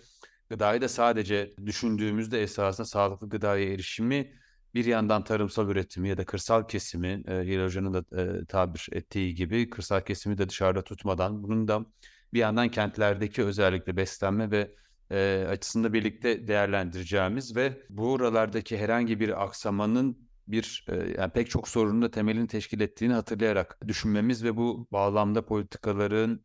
gıdayı 0.48 0.80
da 0.80 0.88
sadece 0.88 1.54
düşündüğümüzde 1.66 2.42
esasında 2.42 2.86
sağlıklı 2.86 3.28
gıdaya 3.28 3.72
erişimi 3.72 4.32
bir 4.74 4.84
yandan 4.84 5.24
tarımsal 5.24 5.68
üretimi 5.68 6.08
ya 6.08 6.16
da 6.16 6.24
kırsal 6.24 6.68
kesimi, 6.68 7.22
e, 7.28 7.32
Hilal 7.42 7.64
Hoca'nın 7.64 7.94
da 7.94 8.22
e, 8.22 8.44
tabir 8.46 8.88
ettiği 8.92 9.34
gibi 9.34 9.70
kırsal 9.70 10.00
kesimi 10.00 10.38
de 10.38 10.48
dışarıda 10.48 10.82
tutmadan 10.84 11.42
bunun 11.42 11.68
da 11.68 11.86
bir 12.32 12.38
yandan 12.38 12.68
kentlerdeki 12.68 13.44
özellikle 13.44 13.96
beslenme 13.96 14.50
ve 14.50 14.74
e, 15.10 15.46
açısında 15.48 15.92
birlikte 15.92 16.48
değerlendireceğimiz 16.48 17.56
ve 17.56 17.82
buralardaki 17.90 18.78
herhangi 18.78 19.20
bir 19.20 19.44
aksamanın 19.44 20.28
bir 20.48 20.86
e, 20.88 20.94
yani 21.18 21.32
pek 21.32 21.50
çok 21.50 21.68
sorunun 21.68 22.02
da 22.02 22.10
temelini 22.10 22.46
teşkil 22.46 22.80
ettiğini 22.80 23.12
hatırlayarak 23.12 23.78
düşünmemiz 23.88 24.44
ve 24.44 24.56
bu 24.56 24.88
bağlamda 24.92 25.46
politikaların 25.46 26.40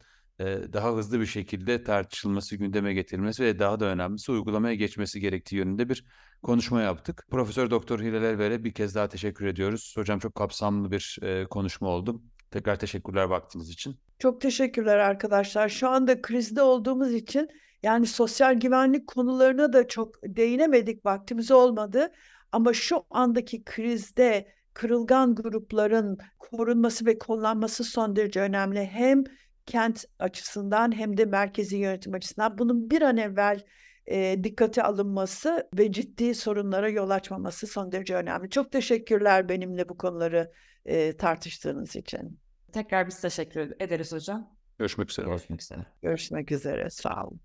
daha 0.73 0.95
hızlı 0.95 1.19
bir 1.19 1.25
şekilde 1.25 1.83
tartışılması, 1.83 2.55
gündeme 2.55 2.93
getirilmesi 2.93 3.43
ve 3.43 3.59
daha 3.59 3.79
da 3.79 3.85
önemlisi 3.85 4.31
uygulamaya 4.31 4.75
geçmesi 4.75 5.19
gerektiği 5.19 5.55
yönünde 5.55 5.89
bir 5.89 6.05
konuşma 6.43 6.81
yaptık. 6.81 7.25
Profesör 7.31 7.69
Doktor 7.69 7.99
Hilal 7.99 8.23
Elver'e 8.23 8.63
bir 8.63 8.73
kez 8.73 8.95
daha 8.95 9.09
teşekkür 9.09 9.45
ediyoruz. 9.45 9.93
Hocam 9.97 10.19
çok 10.19 10.35
kapsamlı 10.35 10.91
bir 10.91 11.19
konuşma 11.49 11.87
oldu. 11.87 12.21
Tekrar 12.51 12.79
teşekkürler 12.79 13.23
vaktiniz 13.23 13.69
için. 13.69 13.95
Çok 14.19 14.41
teşekkürler 14.41 14.97
arkadaşlar. 14.97 15.69
Şu 15.69 15.89
anda 15.89 16.21
krizde 16.21 16.61
olduğumuz 16.61 17.13
için 17.13 17.47
yani 17.83 18.07
sosyal 18.07 18.59
güvenlik 18.59 19.07
konularına 19.07 19.73
da 19.73 19.87
çok 19.87 20.15
değinemedik, 20.23 21.05
vaktimiz 21.05 21.51
olmadı. 21.51 22.11
Ama 22.51 22.73
şu 22.73 23.03
andaki 23.09 23.63
krizde 23.63 24.47
kırılgan 24.73 25.35
grupların 25.35 26.17
korunması 26.39 27.05
ve 27.05 27.17
kullanması 27.17 27.83
son 27.83 28.15
derece 28.15 28.41
önemli. 28.41 28.85
Hem 28.85 29.23
kent 29.69 30.05
açısından 30.19 30.97
hem 30.97 31.17
de 31.17 31.25
merkezi 31.25 31.77
yönetim 31.77 32.13
açısından 32.13 32.57
bunun 32.57 32.89
bir 32.89 33.01
an 33.01 33.17
evvel 33.17 33.63
e, 34.05 34.43
dikkate 34.43 34.83
alınması 34.83 35.69
ve 35.77 35.91
ciddi 35.91 36.35
sorunlara 36.35 36.89
yol 36.89 37.09
açmaması 37.09 37.67
son 37.67 37.91
derece 37.91 38.15
önemli. 38.15 38.49
Çok 38.49 38.71
teşekkürler 38.71 39.49
benimle 39.49 39.89
bu 39.89 39.97
konuları 39.97 40.51
e, 40.85 41.17
tartıştığınız 41.17 41.95
için. 41.95 42.39
Tekrar 42.73 43.07
biz 43.07 43.21
teşekkür 43.21 43.73
ederiz 43.79 44.13
hocam. 44.13 44.49
Görüşmek 44.79 45.11
üzere. 45.11 45.25
Görüşmek 45.25 45.61
üzere. 45.61 45.85
Görüşmek 46.01 46.51
üzere. 46.51 46.89
Sağ 46.89 47.25
olun. 47.25 47.39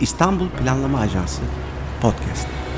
İstanbul 0.00 0.48
Planlama 0.48 1.00
Ajansı 1.00 1.42
Podcast. 2.02 2.69